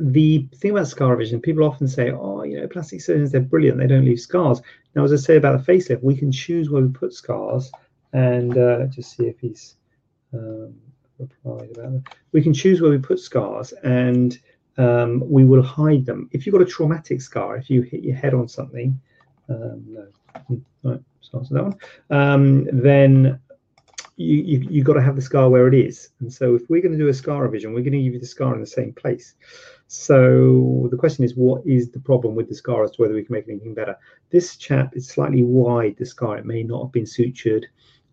the 0.00 0.46
thing 0.56 0.72
about 0.72 0.88
scar 0.88 1.12
revision, 1.12 1.40
people 1.40 1.64
often 1.64 1.88
say, 1.88 2.10
oh, 2.10 2.42
you 2.42 2.60
know, 2.60 2.68
plastic 2.68 3.00
surgeons, 3.00 3.32
they're 3.32 3.40
brilliant. 3.40 3.78
They 3.78 3.86
don't 3.86 4.04
leave 4.04 4.20
scars. 4.20 4.60
Now, 4.94 5.04
as 5.04 5.12
I 5.12 5.16
say 5.16 5.36
about 5.36 5.64
the 5.64 5.72
facelift, 5.72 6.02
we 6.02 6.16
can 6.16 6.30
choose 6.30 6.70
where 6.70 6.82
we 6.82 6.88
put 6.88 7.12
scars. 7.12 7.70
And 8.12 8.56
uh, 8.56 8.86
just 8.86 9.16
see 9.16 9.26
if 9.26 9.38
he's 9.38 9.76
um, 10.32 10.74
replied 11.18 11.70
about 11.76 11.92
that. 11.92 12.02
We 12.32 12.42
can 12.42 12.54
choose 12.54 12.80
where 12.80 12.90
we 12.90 12.98
put 12.98 13.18
scars 13.18 13.72
and 13.82 14.38
um, 14.78 15.22
we 15.28 15.44
will 15.44 15.62
hide 15.62 16.06
them. 16.06 16.28
If 16.32 16.46
you've 16.46 16.54
got 16.54 16.62
a 16.62 16.66
traumatic 16.66 17.20
scar, 17.20 17.56
if 17.56 17.68
you 17.68 17.82
hit 17.82 18.02
your 18.02 18.16
head 18.16 18.34
on 18.34 18.48
something, 18.48 18.98
um, 19.48 19.84
no, 19.88 20.06
right, 20.84 21.00
so 21.20 21.38
answer 21.38 21.54
that 21.54 21.64
one, 21.64 21.76
um, 22.10 22.68
then 22.72 23.40
you, 24.16 24.36
you 24.36 24.66
you 24.70 24.84
got 24.84 24.94
to 24.94 25.02
have 25.02 25.16
the 25.16 25.22
scar 25.22 25.48
where 25.48 25.68
it 25.68 25.74
is. 25.74 26.10
And 26.20 26.32
so 26.32 26.54
if 26.54 26.62
we're 26.68 26.82
going 26.82 26.92
to 26.92 26.98
do 26.98 27.08
a 27.08 27.14
scar 27.14 27.42
revision, 27.42 27.72
we're 27.72 27.82
going 27.82 27.92
to 27.92 28.02
give 28.02 28.14
you 28.14 28.20
the 28.20 28.26
scar 28.26 28.54
in 28.54 28.60
the 28.60 28.66
same 28.66 28.92
place. 28.92 29.34
So 29.86 30.88
the 30.90 30.96
question 30.96 31.24
is, 31.24 31.36
what 31.36 31.66
is 31.66 31.90
the 31.90 32.00
problem 32.00 32.34
with 32.34 32.48
the 32.48 32.54
scar 32.54 32.84
as 32.84 32.90
to 32.92 33.02
whether 33.02 33.14
we 33.14 33.24
can 33.24 33.32
make 33.32 33.48
anything 33.48 33.74
better? 33.74 33.96
This 34.30 34.56
chap 34.56 34.96
is 34.96 35.08
slightly 35.08 35.42
wide, 35.42 35.96
the 35.98 36.06
scar. 36.06 36.36
It 36.36 36.44
may 36.44 36.62
not 36.62 36.84
have 36.84 36.92
been 36.92 37.04
sutured 37.04 37.64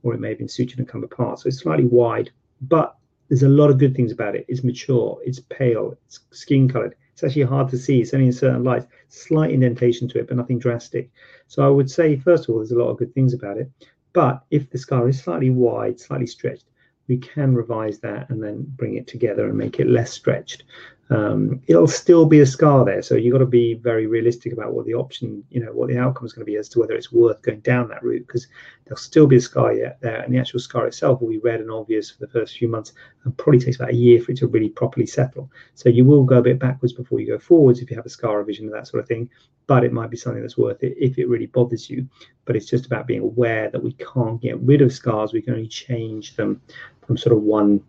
or 0.03 0.13
it 0.13 0.19
may 0.19 0.29
have 0.29 0.37
been 0.37 0.47
sutured 0.47 0.77
and 0.77 0.87
come 0.87 1.03
apart. 1.03 1.39
So 1.39 1.47
it's 1.47 1.59
slightly 1.59 1.85
wide, 1.85 2.31
but 2.61 2.95
there's 3.29 3.43
a 3.43 3.49
lot 3.49 3.69
of 3.69 3.77
good 3.77 3.95
things 3.95 4.11
about 4.11 4.35
it. 4.35 4.45
It's 4.47 4.63
mature, 4.63 5.19
it's 5.23 5.39
pale, 5.39 5.97
it's 6.05 6.19
skin 6.31 6.69
colored. 6.69 6.95
It's 7.13 7.23
actually 7.23 7.43
hard 7.43 7.69
to 7.69 7.77
see. 7.77 8.01
It's 8.01 8.13
only 8.13 8.27
in 8.27 8.33
certain 8.33 8.63
lights. 8.63 8.87
Slight 9.07 9.51
indentation 9.51 10.07
to 10.09 10.19
it, 10.19 10.27
but 10.27 10.35
nothing 10.35 10.59
drastic. 10.59 11.09
So 11.47 11.65
I 11.65 11.69
would 11.69 11.89
say, 11.89 12.17
first 12.17 12.43
of 12.43 12.49
all, 12.49 12.57
there's 12.57 12.71
a 12.71 12.77
lot 12.77 12.89
of 12.89 12.97
good 12.97 13.13
things 13.13 13.33
about 13.33 13.57
it. 13.57 13.71
But 14.11 14.43
if 14.51 14.69
the 14.69 14.77
scar 14.77 15.07
is 15.07 15.21
slightly 15.21 15.49
wide, 15.49 15.99
slightly 15.99 16.27
stretched, 16.27 16.65
we 17.07 17.17
can 17.17 17.55
revise 17.55 17.99
that 17.99 18.29
and 18.29 18.43
then 18.43 18.65
bring 18.75 18.95
it 18.95 19.07
together 19.07 19.47
and 19.47 19.57
make 19.57 19.79
it 19.79 19.87
less 19.87 20.11
stretched 20.11 20.63
um, 21.11 21.61
it'll 21.67 21.87
still 21.87 22.25
be 22.25 22.39
a 22.39 22.45
scar 22.45 22.83
there. 22.83 23.01
So 23.01 23.15
you've 23.15 23.33
got 23.33 23.39
to 23.39 23.45
be 23.45 23.75
very 23.75 24.07
realistic 24.07 24.53
about 24.53 24.73
what 24.73 24.85
the 24.85 24.95
option, 24.95 25.43
you 25.51 25.63
know, 25.63 25.71
what 25.71 25.89
the 25.89 25.99
outcome 25.99 26.25
is 26.25 26.33
going 26.33 26.45
to 26.45 26.51
be 26.51 26.57
as 26.57 26.67
to 26.69 26.79
whether 26.79 26.93
it's 26.93 27.11
worth 27.11 27.41
going 27.43 27.59
down 27.59 27.89
that 27.89 28.03
route 28.03 28.25
because 28.25 28.47
there'll 28.85 28.97
still 28.97 29.27
be 29.27 29.35
a 29.35 29.41
scar 29.41 29.73
yet 29.73 29.99
there, 30.01 30.21
and 30.21 30.33
the 30.33 30.39
actual 30.39 30.59
scar 30.59 30.87
itself 30.87 31.21
will 31.21 31.29
be 31.29 31.37
red 31.37 31.59
and 31.59 31.69
obvious 31.69 32.09
for 32.09 32.25
the 32.25 32.31
first 32.31 32.57
few 32.57 32.67
months, 32.67 32.93
and 33.23 33.37
probably 33.37 33.59
takes 33.59 33.77
about 33.77 33.91
a 33.91 33.95
year 33.95 34.19
for 34.19 34.31
it 34.31 34.37
to 34.39 34.47
really 34.47 34.69
properly 34.69 35.05
settle. 35.05 35.51
So 35.75 35.89
you 35.89 36.05
will 36.05 36.23
go 36.23 36.39
a 36.39 36.43
bit 36.43 36.59
backwards 36.59 36.93
before 36.93 37.19
you 37.19 37.27
go 37.27 37.39
forwards 37.39 37.81
if 37.81 37.91
you 37.91 37.97
have 37.97 38.05
a 38.05 38.09
scar 38.09 38.39
revision 38.39 38.65
and 38.65 38.73
that 38.73 38.87
sort 38.87 39.01
of 39.01 39.07
thing. 39.07 39.29
But 39.67 39.83
it 39.83 39.93
might 39.93 40.11
be 40.11 40.17
something 40.17 40.41
that's 40.41 40.57
worth 40.57 40.83
it 40.83 40.95
if 40.99 41.17
it 41.17 41.27
really 41.27 41.47
bothers 41.47 41.89
you. 41.89 42.07
But 42.45 42.55
it's 42.55 42.67
just 42.67 42.85
about 42.85 43.07
being 43.07 43.21
aware 43.21 43.69
that 43.69 43.83
we 43.83 43.93
can't 43.93 44.41
get 44.41 44.59
rid 44.59 44.81
of 44.81 44.93
scars; 44.93 45.33
we 45.33 45.41
can 45.41 45.53
only 45.53 45.67
change 45.67 46.35
them 46.35 46.61
from 47.05 47.17
sort 47.17 47.35
of 47.35 47.43
one 47.43 47.81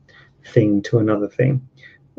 thing 0.44 0.82
to 0.82 0.98
another 0.98 1.28
thing. 1.28 1.66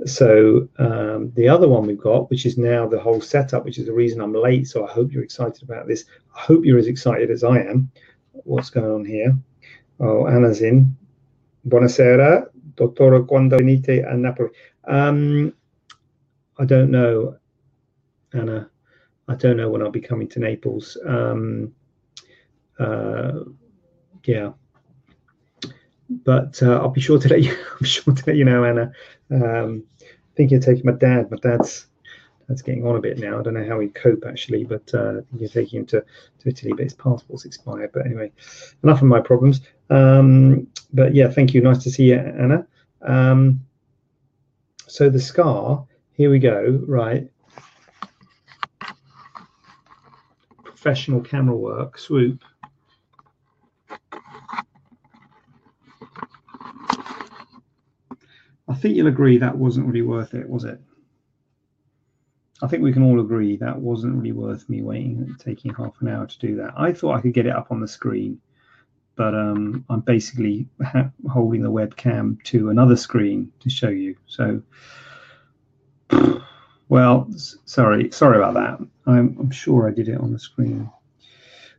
So 0.06 0.70
um, 0.78 1.32
the 1.36 1.50
other 1.50 1.68
one 1.68 1.88
we've 1.88 1.98
got, 1.98 2.30
which 2.30 2.46
is 2.46 2.58
now 2.58 2.88
the 2.88 3.00
whole 3.00 3.20
setup, 3.20 3.66
which 3.66 3.80
is 3.80 3.88
the 3.88 3.94
reason 3.94 4.22
I'm 4.22 4.34
late. 4.34 4.68
So 4.68 4.86
I 4.86 4.92
hope 4.92 5.12
you're 5.12 5.24
excited 5.24 5.64
about 5.64 5.88
this. 5.88 6.06
I 6.36 6.42
hope 6.42 6.66
you're 6.66 6.78
as 6.78 6.88
excited 6.88 7.32
as 7.32 7.44
I 7.44 7.62
am. 7.62 7.90
What's 8.32 8.70
going 8.70 8.92
on 8.92 9.06
here? 9.06 9.36
Oh, 10.00 10.28
Anna's 10.28 10.62
in. 10.62 10.96
Buonasera, 11.68 12.48
dottore. 12.76 13.28
Quando 13.28 13.58
venite 13.58 14.06
a 14.08 14.16
Napoli? 14.16 14.50
Um, 14.88 15.54
I 16.60 16.66
don't 16.66 16.92
know, 16.92 17.38
Anna. 18.34 18.70
I 19.28 19.36
don't 19.36 19.58
know 19.58 19.70
when 19.70 19.82
I'll 19.82 19.92
be 19.92 20.00
coming 20.00 20.28
to 20.30 20.40
Naples. 20.40 20.98
Um, 21.06 21.74
uh, 22.80 23.40
yeah, 24.24 24.52
but 26.10 26.62
uh, 26.62 26.76
I'll 26.78 26.90
be 26.90 27.02
sure 27.02 27.20
to 27.20 27.28
let 27.28 27.42
you. 27.42 27.58
I'm 27.80 27.86
sure 27.86 28.14
to 28.14 28.24
let 28.28 28.36
you 28.36 28.46
know, 28.46 28.64
Anna. 28.64 28.92
Um, 29.32 29.84
I 30.02 30.36
think 30.36 30.52
you're 30.52 30.60
taking 30.60 30.86
my 30.86 30.94
dad. 30.94 31.32
My 31.32 31.38
dad's 31.38 31.88
that's 32.48 32.62
getting 32.62 32.86
on 32.88 32.96
a 32.96 33.02
bit 33.02 33.18
now. 33.18 33.40
I 33.40 33.44
don't 33.44 33.56
know 33.56 33.68
how 33.68 33.80
he'd 33.80 33.94
cope 33.94 34.24
actually, 34.26 34.64
but 34.64 34.94
uh, 34.94 35.22
you're 35.38 35.50
taking 35.50 35.80
him 35.80 35.86
to, 35.88 36.02
to 36.40 36.50
Italy, 36.50 36.72
but 36.72 36.84
his 36.84 36.94
passport's 36.94 37.46
expired. 37.46 37.92
But 37.94 38.06
anyway, 38.06 38.32
enough 38.84 39.02
of 39.02 39.08
my 39.08 39.20
problems. 39.20 39.62
Um, 39.90 40.68
but 40.94 41.14
yeah, 41.14 41.30
thank 41.30 41.54
you. 41.54 41.62
Nice 41.62 41.84
to 41.84 41.92
see 41.92 42.06
you, 42.06 42.16
Anna. 42.16 42.66
Um, 43.02 43.66
so 44.88 45.10
the 45.10 45.20
scar, 45.20 45.86
here 46.14 46.30
we 46.30 46.40
go. 46.40 46.82
Right. 46.88 47.30
Professional 50.64 51.20
camera 51.22 51.56
work, 51.56 51.98
swoop. 51.98 52.44
Think 58.78 58.96
you'll 58.96 59.08
agree 59.08 59.38
that 59.38 59.58
wasn't 59.58 59.88
really 59.88 60.02
worth 60.02 60.34
it, 60.34 60.48
was 60.48 60.64
it? 60.64 60.80
I 62.62 62.68
think 62.68 62.82
we 62.82 62.94
can 62.94 63.04
all 63.04 63.20
agree 63.20 63.56
that 63.58 63.80
wasn't 63.80 64.16
really 64.16 64.32
worth 64.32 64.68
me 64.68 64.82
waiting, 64.82 65.18
and 65.20 65.40
taking 65.40 65.74
half 65.74 66.02
an 66.02 66.08
hour 66.08 66.26
to 66.26 66.40
do 66.40 66.56
that. 66.56 66.74
I 66.76 66.92
thought 66.92 67.16
I 67.16 67.22
could 67.22 67.34
get 67.34 67.46
it 67.46 67.56
up 67.56 67.68
on 67.72 67.82
the 67.82 67.88
screen, 67.88 68.40
but 69.16 69.36
um, 69.36 69.86
I'm 69.90 70.02
basically 70.02 70.68
holding 71.30 71.62
the 71.62 71.72
webcam 71.72 72.42
to 72.46 72.70
another 72.70 72.96
screen 72.96 73.52
to 73.60 73.70
show 73.70 73.90
you. 73.90 74.16
So, 74.26 74.62
well, 76.90 77.30
sorry, 77.66 78.12
sorry 78.12 78.38
about 78.38 78.56
that. 78.56 78.88
I'm, 79.06 79.38
I'm 79.40 79.52
sure 79.52 79.88
I 79.88 79.92
did 79.92 80.10
it 80.10 80.20
on 80.20 80.34
the 80.34 80.40
screen 80.40 80.90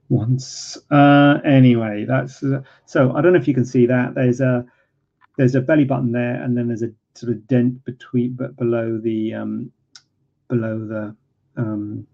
once. 0.08 0.78
Uh, 0.90 1.38
anyway, 1.44 2.04
that's 2.06 2.42
uh, 2.42 2.62
so. 2.86 3.14
I 3.14 3.20
don't 3.20 3.32
know 3.32 3.40
if 3.40 3.48
you 3.48 3.54
can 3.54 3.64
see 3.64 3.86
that. 3.86 4.14
There's 4.14 4.40
a 4.40 4.64
there's 5.38 5.54
a 5.54 5.60
belly 5.60 5.84
button 5.84 6.12
there, 6.12 6.42
and 6.42 6.56
then 6.56 6.66
there's 6.66 6.82
a 6.82 6.90
sort 7.14 7.32
of 7.32 7.46
dent 7.46 7.84
between, 7.84 8.34
but 8.34 8.56
below 8.56 8.98
the 8.98 9.32
um, 9.32 9.72
below 10.48 10.86
the 10.86 11.16
um, 11.56 12.06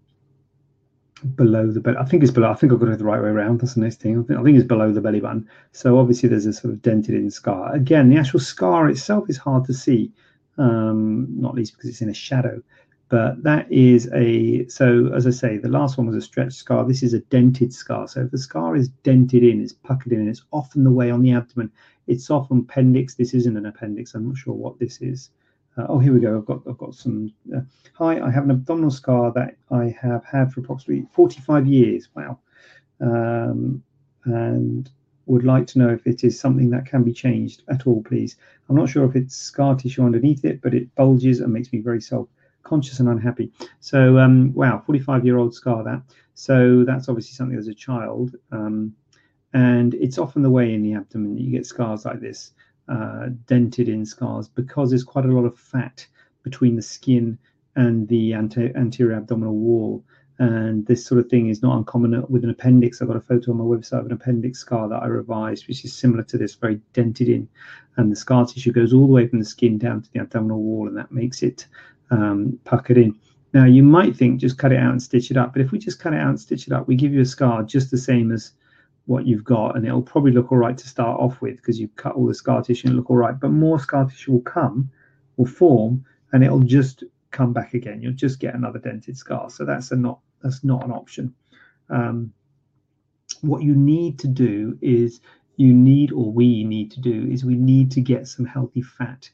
below 1.35 1.71
the 1.71 1.79
belly. 1.79 1.97
I 1.97 2.05
think 2.05 2.21
it's 2.21 2.31
below. 2.31 2.51
I 2.51 2.53
think 2.53 2.71
I've 2.71 2.79
got 2.79 2.89
it 2.89 2.99
the 2.99 3.03
right 3.03 3.21
way 3.21 3.29
around. 3.29 3.59
That's 3.59 3.73
the 3.73 3.81
nice 3.81 3.95
thing. 3.95 4.19
I 4.19 4.23
think, 4.23 4.39
I 4.39 4.43
think 4.43 4.57
it's 4.57 4.67
below 4.67 4.91
the 4.91 5.01
belly 5.01 5.19
button. 5.19 5.49
So 5.71 5.97
obviously 5.97 6.29
there's 6.29 6.45
a 6.45 6.53
sort 6.53 6.73
of 6.73 6.83
dented 6.83 7.15
in 7.15 7.31
scar. 7.31 7.73
Again, 7.73 8.09
the 8.09 8.17
actual 8.17 8.39
scar 8.39 8.87
itself 8.89 9.27
is 9.27 9.37
hard 9.37 9.65
to 9.65 9.73
see, 9.73 10.11
um, 10.59 11.27
not 11.29 11.55
least 11.55 11.73
because 11.73 11.89
it's 11.89 12.01
in 12.01 12.09
a 12.09 12.13
shadow. 12.13 12.61
But 13.07 13.43
that 13.43 13.71
is 13.71 14.09
a 14.13 14.67
so 14.67 15.11
as 15.13 15.27
I 15.27 15.31
say, 15.31 15.57
the 15.57 15.69
last 15.69 15.97
one 15.97 16.07
was 16.07 16.15
a 16.15 16.21
stretched 16.21 16.53
scar. 16.53 16.85
This 16.85 17.03
is 17.03 17.13
a 17.13 17.19
dented 17.19 17.71
scar. 17.71 18.07
So 18.07 18.21
if 18.21 18.31
the 18.31 18.37
scar 18.37 18.75
is 18.75 18.89
dented 19.03 19.43
in, 19.43 19.61
it's 19.61 19.73
puckered 19.73 20.11
in, 20.11 20.27
it's 20.27 20.43
often 20.51 20.83
the 20.83 20.91
way 20.91 21.11
on 21.11 21.21
the 21.21 21.31
abdomen 21.31 21.71
it's 22.07 22.29
often 22.29 22.59
appendix. 22.59 23.15
This 23.15 23.33
isn't 23.33 23.57
an 23.57 23.65
appendix. 23.65 24.13
I'm 24.13 24.27
not 24.27 24.37
sure 24.37 24.53
what 24.53 24.79
this 24.79 25.01
is. 25.01 25.31
Uh, 25.77 25.85
oh, 25.89 25.99
here 25.99 26.13
we 26.13 26.19
go. 26.19 26.37
I've 26.37 26.45
got 26.45 26.61
I've 26.67 26.77
got 26.77 26.95
some. 26.95 27.33
Uh, 27.55 27.61
hi, 27.93 28.19
I 28.19 28.31
have 28.31 28.45
an 28.45 28.51
abdominal 28.51 28.91
scar 28.91 29.31
that 29.33 29.55
I 29.71 29.95
have 29.99 30.23
had 30.23 30.51
for 30.51 30.61
approximately 30.61 31.07
45 31.11 31.67
years. 31.67 32.09
Wow, 32.15 32.39
um, 33.01 33.83
and 34.25 34.89
would 35.25 35.43
like 35.43 35.65
to 35.65 35.79
know 35.79 35.89
if 35.89 36.05
it 36.05 36.23
is 36.23 36.39
something 36.39 36.69
that 36.69 36.85
can 36.85 37.03
be 37.03 37.11
changed 37.11 37.63
at 37.67 37.87
all, 37.87 38.03
please. 38.03 38.37
I'm 38.69 38.75
not 38.75 38.89
sure 38.89 39.05
if 39.05 39.15
it's 39.15 39.35
scar 39.35 39.75
tissue 39.75 40.05
underneath 40.05 40.45
it, 40.45 40.61
but 40.61 40.73
it 40.73 40.93
bulges 40.95 41.39
and 41.39 41.51
makes 41.51 41.73
me 41.73 41.79
very 41.79 41.99
self-conscious 42.65 42.99
and 42.99 43.09
unhappy. 43.09 43.51
So, 43.79 44.17
um, 44.17 44.53
wow, 44.53 44.83
45-year-old 44.87 45.53
scar 45.53 45.83
that. 45.83 46.01
So 46.33 46.83
that's 46.83 47.07
obviously 47.07 47.33
something 47.33 47.57
as 47.57 47.67
a 47.67 47.73
child. 47.73 48.35
Um, 48.51 48.93
and 49.53 49.93
it's 49.93 50.17
often 50.17 50.41
the 50.41 50.49
way 50.49 50.73
in 50.73 50.81
the 50.81 50.95
abdomen 50.95 51.35
that 51.35 51.41
you 51.41 51.51
get 51.51 51.65
scars 51.65 52.05
like 52.05 52.19
this, 52.19 52.51
uh, 52.89 53.27
dented 53.45 53.87
in 53.87 54.05
scars, 54.05 54.49
because 54.49 54.89
there's 54.89 55.03
quite 55.03 55.25
a 55.25 55.31
lot 55.31 55.45
of 55.45 55.57
fat 55.57 56.05
between 56.43 56.75
the 56.75 56.81
skin 56.81 57.37
and 57.75 58.07
the 58.07 58.33
anterior 58.33 59.15
abdominal 59.15 59.55
wall. 59.55 60.03
And 60.37 60.85
this 60.85 61.05
sort 61.05 61.19
of 61.19 61.29
thing 61.29 61.47
is 61.47 61.61
not 61.61 61.77
uncommon 61.77 62.25
with 62.27 62.43
an 62.43 62.49
appendix. 62.49 63.01
I've 63.01 63.07
got 63.07 63.15
a 63.15 63.21
photo 63.21 63.51
on 63.51 63.57
my 63.57 63.63
website 63.63 63.99
of 63.99 64.07
an 64.07 64.11
appendix 64.11 64.59
scar 64.59 64.89
that 64.89 65.01
I 65.01 65.05
revised, 65.05 65.67
which 65.69 65.85
is 65.85 65.93
similar 65.93 66.23
to 66.23 66.37
this, 66.37 66.55
very 66.55 66.81
dented 66.91 67.29
in. 67.29 67.47
And 67.95 68.11
the 68.11 68.17
scar 68.17 68.45
tissue 68.45 68.73
goes 68.73 68.91
all 68.91 69.07
the 69.07 69.13
way 69.13 69.27
from 69.27 69.39
the 69.39 69.45
skin 69.45 69.77
down 69.77 70.01
to 70.01 70.11
the 70.11 70.19
abdominal 70.19 70.61
wall, 70.61 70.89
and 70.89 70.97
that 70.97 71.11
makes 71.11 71.41
it 71.41 71.67
um, 72.11 72.59
puckered 72.63 72.97
in. 72.97 73.19
Now, 73.53 73.65
you 73.65 73.83
might 73.83 74.15
think 74.15 74.41
just 74.41 74.57
cut 74.57 74.73
it 74.73 74.79
out 74.79 74.91
and 74.91 75.01
stitch 75.01 75.31
it 75.31 75.37
up, 75.37 75.53
but 75.53 75.61
if 75.61 75.71
we 75.71 75.79
just 75.79 75.99
cut 75.99 76.13
it 76.13 76.19
out 76.19 76.29
and 76.29 76.39
stitch 76.39 76.67
it 76.67 76.73
up, 76.73 76.87
we 76.87 76.95
give 76.95 77.13
you 77.13 77.21
a 77.21 77.25
scar 77.25 77.63
just 77.63 77.89
the 77.89 77.97
same 77.97 78.31
as 78.31 78.51
what 79.05 79.25
you've 79.25 79.43
got 79.43 79.75
and 79.75 79.85
it'll 79.85 80.01
probably 80.01 80.31
look 80.31 80.51
all 80.51 80.57
right 80.57 80.77
to 80.77 80.87
start 80.87 81.19
off 81.19 81.39
with 81.39 81.57
because 81.57 81.79
you've 81.79 81.95
cut 81.95 82.15
all 82.15 82.27
the 82.27 82.33
scar 82.33 82.61
tissue 82.61 82.87
and 82.87 82.97
look 82.97 83.09
all 83.09 83.17
right. 83.17 83.39
But 83.39 83.51
more 83.51 83.79
scar 83.79 84.05
tissue 84.05 84.33
will 84.33 84.41
come 84.41 84.89
will 85.37 85.45
form 85.45 86.05
and 86.31 86.43
it'll 86.43 86.59
just 86.59 87.03
come 87.31 87.53
back 87.53 87.73
again. 87.73 88.01
You'll 88.01 88.13
just 88.13 88.39
get 88.39 88.55
another 88.55 88.79
dented 88.79 89.17
scar. 89.17 89.49
So 89.49 89.65
that's 89.65 89.91
a 89.91 89.95
not 89.95 90.19
that's 90.41 90.63
not 90.63 90.83
an 90.83 90.91
option. 90.91 91.33
Um, 91.89 92.33
what 93.41 93.61
you 93.61 93.75
need 93.75 94.19
to 94.19 94.27
do 94.27 94.77
is 94.81 95.21
you 95.57 95.73
need 95.73 96.11
or 96.11 96.31
we 96.31 96.63
need 96.63 96.91
to 96.91 96.99
do 96.99 97.27
is 97.31 97.45
we 97.45 97.55
need 97.55 97.91
to 97.91 98.01
get 98.01 98.27
some 98.27 98.45
healthy 98.45 98.81
fat 98.81 99.29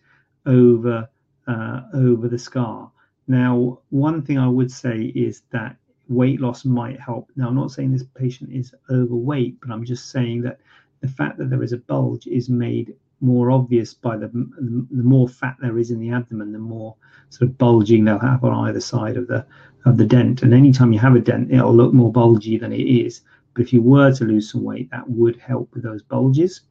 over 0.45 1.09
uh, 1.47 1.81
over 1.93 2.27
the 2.27 2.39
scar 2.39 2.91
now 3.27 3.79
one 3.89 4.21
thing 4.21 4.37
i 4.37 4.47
would 4.47 4.71
say 4.71 5.11
is 5.15 5.43
that 5.51 5.75
weight 6.11 6.41
loss 6.41 6.65
might 6.65 6.99
help. 6.99 7.29
Now, 7.35 7.47
I'm 7.47 7.55
not 7.55 7.71
saying 7.71 7.91
this 7.91 8.03
patient 8.15 8.51
is 8.51 8.73
overweight, 8.89 9.59
but 9.61 9.71
I'm 9.71 9.85
just 9.85 10.09
saying 10.11 10.41
that 10.43 10.59
the 10.99 11.07
fact 11.07 11.37
that 11.37 11.49
there 11.49 11.63
is 11.63 11.73
a 11.73 11.77
bulge 11.77 12.27
is 12.27 12.49
made 12.49 12.93
more 13.21 13.51
obvious 13.51 13.93
by 13.93 14.17
the, 14.17 14.27
the 14.27 15.03
more 15.03 15.27
fat 15.27 15.55
there 15.61 15.77
is 15.77 15.91
in 15.91 15.99
the 15.99 16.11
abdomen, 16.11 16.51
the 16.51 16.59
more 16.59 16.95
sort 17.29 17.49
of 17.49 17.57
bulging 17.57 18.03
they'll 18.03 18.19
have 18.19 18.43
on 18.43 18.67
either 18.67 18.81
side 18.81 19.15
of 19.15 19.27
the 19.27 19.45
of 19.85 19.97
the 19.97 20.05
dent. 20.05 20.43
And 20.43 20.53
anytime 20.53 20.93
you 20.93 20.99
have 20.99 21.15
a 21.15 21.19
dent, 21.19 21.51
it'll 21.51 21.75
look 21.75 21.93
more 21.93 22.11
bulgy 22.11 22.57
than 22.57 22.71
it 22.71 22.83
is. 22.83 23.21
But 23.53 23.63
if 23.63 23.73
you 23.73 23.81
were 23.81 24.11
to 24.13 24.25
lose 24.25 24.51
some 24.51 24.63
weight, 24.63 24.91
that 24.91 25.09
would 25.09 25.37
help 25.37 25.73
with 25.73 25.83
those 25.83 26.03
bulges. 26.03 26.61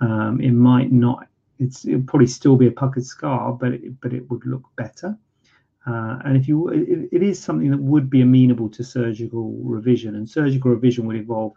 Um, 0.00 0.40
it 0.40 0.52
might 0.52 0.90
not. 0.90 1.28
It's 1.58 1.84
it'll 1.84 2.02
probably 2.02 2.26
still 2.26 2.56
be 2.56 2.68
a 2.68 2.72
puckered 2.72 3.04
scar, 3.04 3.52
but 3.52 3.72
it, 3.72 4.00
but 4.00 4.12
it 4.12 4.30
would 4.30 4.46
look 4.46 4.64
better. 4.76 5.16
Uh, 5.86 6.18
and 6.24 6.36
if 6.36 6.46
you, 6.46 6.68
it, 6.68 7.08
it 7.12 7.22
is 7.22 7.40
something 7.42 7.70
that 7.70 7.80
would 7.80 8.10
be 8.10 8.20
amenable 8.20 8.68
to 8.68 8.84
surgical 8.84 9.52
revision, 9.62 10.16
and 10.16 10.28
surgical 10.28 10.70
revision 10.70 11.06
would 11.06 11.16
involve 11.16 11.54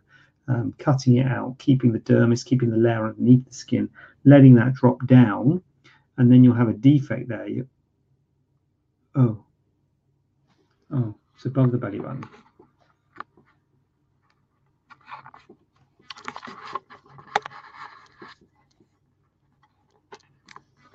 um, 0.47 0.73
cutting 0.79 1.17
it 1.17 1.27
out, 1.27 1.57
keeping 1.59 1.91
the 1.91 1.99
dermis, 1.99 2.45
keeping 2.45 2.69
the 2.69 2.77
layer 2.77 3.07
underneath 3.07 3.45
the 3.45 3.53
skin, 3.53 3.89
letting 4.23 4.55
that 4.55 4.73
drop 4.73 5.05
down, 5.05 5.61
and 6.17 6.31
then 6.31 6.43
you'll 6.43 6.55
have 6.55 6.69
a 6.69 6.73
defect 6.73 7.27
there. 7.27 7.47
You, 7.47 7.67
oh, 9.15 9.43
oh, 10.93 11.15
it's 11.35 11.45
above 11.45 11.71
the 11.71 11.77
belly 11.77 11.99
button. 11.99 12.23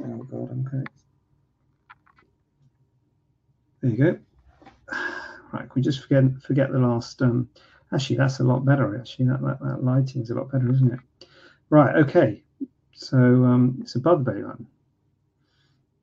Oh. 0.07 0.49
There 3.81 3.90
you 3.90 3.97
go. 3.97 4.19
Right, 5.53 5.62
can 5.62 5.73
we 5.77 5.81
just 5.81 6.03
forget 6.03 6.25
forget 6.42 6.73
the 6.73 6.79
last 6.79 7.23
um, 7.23 7.49
Actually, 7.92 8.16
that's 8.16 8.40
a 8.40 8.45
lot 8.45 8.64
better. 8.64 8.99
Actually, 8.99 9.27
that, 9.27 9.40
that, 9.42 9.61
that 9.61 9.85
lighting's 9.85 10.31
a 10.31 10.35
lot 10.35 10.51
better, 10.51 10.71
isn't 10.73 10.92
it? 10.92 10.99
Right. 11.71 11.95
Okay. 11.97 12.42
So 12.92 13.16
um, 13.16 13.79
it's 13.81 13.95
above 13.95 14.25
the 14.25 14.33
belly. 14.33 14.42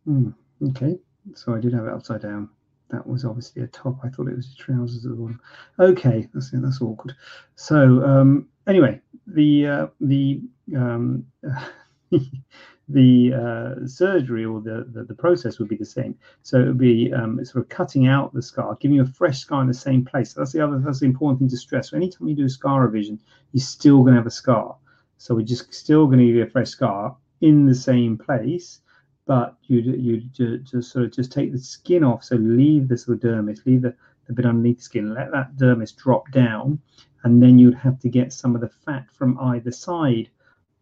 Mm, 0.07 0.33
okay. 0.69 0.97
So 1.35 1.55
I 1.55 1.59
did 1.59 1.73
have 1.73 1.85
it 1.85 1.93
upside 1.93 2.21
down. 2.21 2.49
That 2.89 3.05
was 3.05 3.25
obviously 3.25 3.63
a 3.63 3.67
top. 3.67 3.99
I 4.03 4.09
thought 4.09 4.27
it 4.27 4.35
was 4.35 4.55
trousers 4.55 5.05
at 5.05 5.11
the 5.11 5.17
bottom. 5.17 5.41
Okay, 5.79 6.27
that's 6.33 6.51
that's 6.51 6.81
awkward. 6.81 7.15
So 7.55 8.03
um, 8.03 8.47
anyway, 8.67 9.01
the 9.25 9.67
uh, 9.67 9.87
the 9.99 10.41
um, 10.75 11.25
the 12.89 13.33
uh, 13.33 13.87
surgery 13.87 14.45
or 14.45 14.59
the, 14.59 14.85
the, 14.91 15.03
the 15.03 15.13
process 15.13 15.57
would 15.57 15.69
be 15.69 15.77
the 15.77 15.85
same. 15.85 16.17
So 16.41 16.59
it 16.59 16.67
would 16.67 16.77
be 16.77 17.13
um, 17.13 17.43
sort 17.45 17.63
of 17.63 17.69
cutting 17.69 18.07
out 18.07 18.33
the 18.33 18.41
scar, 18.41 18.75
giving 18.79 18.95
you 18.95 19.03
a 19.03 19.05
fresh 19.05 19.39
scar 19.39 19.61
in 19.61 19.67
the 19.67 19.73
same 19.73 20.03
place. 20.03 20.33
That's 20.33 20.51
the 20.51 20.61
other 20.61 20.79
that's 20.79 20.99
the 20.99 21.05
important 21.05 21.39
thing 21.39 21.49
to 21.49 21.57
stress. 21.57 21.89
So 21.89 21.97
anytime 21.97 22.27
you 22.27 22.35
do 22.35 22.45
a 22.45 22.49
scar 22.49 22.81
revision, 22.81 23.19
you're 23.53 23.61
still 23.61 24.01
going 24.01 24.13
to 24.13 24.19
have 24.19 24.27
a 24.27 24.31
scar. 24.31 24.75
So 25.17 25.35
we're 25.35 25.45
just 25.45 25.73
still 25.73 26.07
going 26.07 26.19
to 26.19 26.25
give 26.25 26.35
you 26.35 26.43
a 26.43 26.49
fresh 26.49 26.69
scar 26.69 27.15
in 27.39 27.65
the 27.65 27.75
same 27.75 28.17
place, 28.17 28.81
but 29.25 29.55
you 29.63 29.79
you 29.79 30.17
just 30.63 30.91
sort 30.91 31.05
of 31.05 31.13
just 31.13 31.31
take 31.31 31.53
the 31.53 31.59
skin 31.59 32.03
off. 32.03 32.23
So 32.23 32.35
leave 32.35 32.89
the 32.89 32.97
sort 32.97 33.21
dermis, 33.21 33.65
leave 33.65 33.83
the, 33.83 33.95
the 34.27 34.33
bit 34.33 34.45
underneath 34.45 34.77
the 34.77 34.83
skin, 34.83 35.13
let 35.13 35.31
that 35.31 35.55
dermis 35.55 35.95
drop 35.95 36.29
down, 36.31 36.79
and 37.23 37.41
then 37.41 37.57
you'd 37.57 37.75
have 37.75 37.99
to 37.99 38.09
get 38.09 38.33
some 38.33 38.55
of 38.55 38.61
the 38.61 38.69
fat 38.69 39.05
from 39.11 39.39
either 39.39 39.71
side 39.71 40.29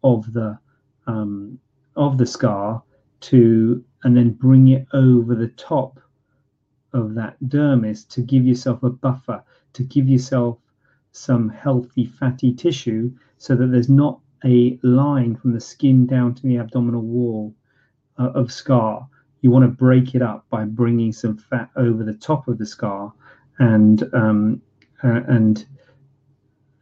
of 0.02 0.32
the 0.32 0.58
um, 1.06 1.58
of 1.96 2.18
the 2.18 2.26
scar 2.26 2.82
to 3.20 3.84
and 4.04 4.16
then 4.16 4.30
bring 4.30 4.68
it 4.68 4.86
over 4.92 5.34
the 5.34 5.48
top 5.48 6.00
of 6.92 7.14
that 7.14 7.36
dermis 7.44 8.06
to 8.08 8.20
give 8.20 8.44
yourself 8.44 8.82
a 8.82 8.90
buffer 8.90 9.42
to 9.72 9.82
give 9.84 10.08
yourself 10.08 10.58
some 11.12 11.48
healthy 11.48 12.06
fatty 12.06 12.52
tissue 12.52 13.12
so 13.38 13.54
that 13.54 13.68
there's 13.68 13.88
not 13.88 14.18
a 14.44 14.78
line 14.82 15.36
from 15.36 15.52
the 15.52 15.60
skin 15.60 16.06
down 16.06 16.34
to 16.34 16.42
the 16.42 16.56
abdominal 16.56 17.02
wall 17.02 17.54
uh, 18.18 18.30
of 18.30 18.52
scar. 18.52 19.08
You 19.40 19.50
want 19.50 19.64
to 19.64 19.68
break 19.68 20.14
it 20.14 20.22
up 20.22 20.46
by 20.50 20.64
bringing 20.64 21.12
some 21.12 21.36
fat 21.36 21.70
over 21.76 22.04
the 22.04 22.14
top 22.14 22.48
of 22.48 22.58
the 22.58 22.66
scar 22.66 23.12
and 23.58 24.02
um, 24.14 24.62
uh, 25.04 25.20
and 25.28 25.64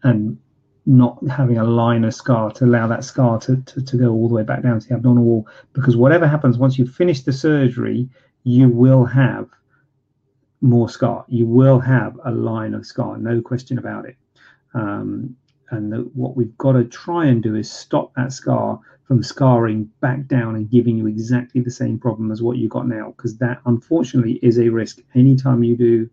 and 0.03 0.39
not 0.91 1.17
having 1.29 1.59
a 1.59 1.65
line 1.65 2.03
of 2.03 2.13
scar 2.13 2.51
to 2.51 2.65
allow 2.65 2.87
that 2.89 3.05
scar 3.05 3.39
to, 3.39 3.57
to, 3.63 3.81
to 3.81 3.97
go 3.97 4.11
all 4.11 4.29
the 4.29 4.35
way 4.35 4.43
back 4.43 4.63
down 4.63 4.81
to 4.81 4.89
the 4.89 4.95
abdominal 4.95 5.25
wall. 5.25 5.49
Because 5.73 5.97
whatever 5.97 6.27
happens 6.27 6.59
once 6.59 6.79
you 6.79 6.87
finish 6.87 7.23
the 7.23 7.33
surgery, 7.33 8.09
you 8.43 8.69
will 8.69 9.05
have 9.05 9.49
more 10.61 10.89
scar. 10.89 11.25
You 11.29 11.47
will 11.47 11.79
have 11.79 12.19
a 12.25 12.33
line 12.33 12.75
of 12.75 12.85
scar, 12.85 13.19
no 13.19 13.41
question 13.41 13.79
about 13.79 14.05
it. 14.05 14.17
Um, 14.75 15.37
and 15.71 15.93
the, 15.93 15.99
what 16.15 16.37
we've 16.37 16.59
got 16.59 16.73
to 16.73 16.85
try 16.85 17.27
and 17.27 17.41
do 17.41 17.55
is 17.55 17.71
stop 17.71 18.13
that 18.17 18.33
scar 18.33 18.81
from 19.05 19.23
scarring 19.23 19.89
back 20.01 20.27
down 20.27 20.57
and 20.57 20.71
giving 20.71 20.97
you 20.97 21.07
exactly 21.07 21.61
the 21.61 21.71
same 21.71 21.99
problem 22.01 22.33
as 22.33 22.43
what 22.43 22.57
you've 22.57 22.71
got 22.73 22.89
now, 22.89 23.15
because 23.17 23.37
that 23.39 23.61
unfortunately 23.67 24.41
is 24.43 24.59
a 24.59 24.69
risk. 24.69 24.99
Anytime 25.15 25.63
you 25.63 25.77
do 25.77 26.11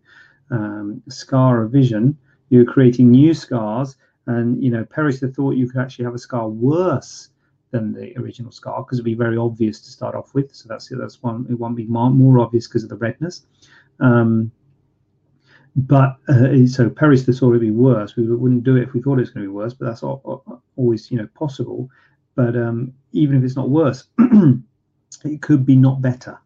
um, 0.50 1.02
scar 1.08 1.60
revision, 1.60 2.16
you're 2.50 2.64
creating 2.64 3.10
new 3.10 3.34
scars 3.34 3.96
and 4.28 4.62
you 4.62 4.70
know, 4.70 4.84
Perister 4.84 5.34
thought 5.34 5.56
you 5.56 5.68
could 5.68 5.80
actually 5.80 6.04
have 6.04 6.14
a 6.14 6.18
scar 6.18 6.48
worse 6.48 7.30
than 7.70 7.92
the 7.92 8.16
original 8.18 8.52
scar 8.52 8.82
because 8.82 8.98
it'd 8.98 9.04
be 9.04 9.14
very 9.14 9.38
obvious 9.38 9.80
to 9.80 9.90
start 9.90 10.14
off 10.14 10.34
with. 10.34 10.54
So 10.54 10.68
that's 10.68 10.88
that's 10.90 11.22
one. 11.22 11.46
It 11.50 11.58
won't 11.58 11.76
be 11.76 11.86
more, 11.86 12.10
more 12.10 12.38
obvious 12.38 12.68
because 12.68 12.84
of 12.84 12.90
the 12.90 12.96
redness. 12.96 13.46
Um, 14.00 14.52
but 15.76 16.16
uh, 16.28 16.66
so 16.66 16.90
Perister 16.90 17.38
thought 17.38 17.50
it'd 17.50 17.60
be 17.62 17.70
worse. 17.70 18.16
We 18.16 18.26
wouldn't 18.26 18.64
do 18.64 18.76
it 18.76 18.82
if 18.82 18.92
we 18.92 19.00
thought 19.00 19.18
it 19.18 19.22
was 19.22 19.30
going 19.30 19.46
to 19.46 19.50
be 19.50 19.54
worse, 19.54 19.72
but 19.72 19.86
that's 19.86 20.02
always 20.02 21.10
you 21.10 21.16
know 21.16 21.28
possible. 21.34 21.88
But 22.34 22.54
um, 22.54 22.92
even 23.12 23.38
if 23.38 23.44
it's 23.44 23.56
not 23.56 23.70
worse, 23.70 24.04
it 25.24 25.40
could 25.40 25.64
be 25.64 25.76
not 25.76 26.02
better, 26.02 26.38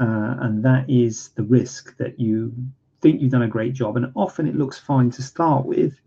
uh, 0.00 0.36
and 0.40 0.62
that 0.64 0.88
is 0.90 1.30
the 1.30 1.44
risk 1.44 1.96
that 1.96 2.20
you 2.20 2.52
think 3.00 3.22
you've 3.22 3.32
done 3.32 3.42
a 3.42 3.48
great 3.48 3.72
job, 3.72 3.96
and 3.96 4.12
often 4.14 4.46
it 4.46 4.56
looks 4.56 4.78
fine 4.78 5.10
to 5.12 5.22
start 5.22 5.64
with, 5.64 5.98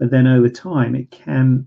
but 0.00 0.10
then 0.10 0.26
over 0.26 0.48
time 0.48 0.94
it 0.94 1.10
can 1.10 1.66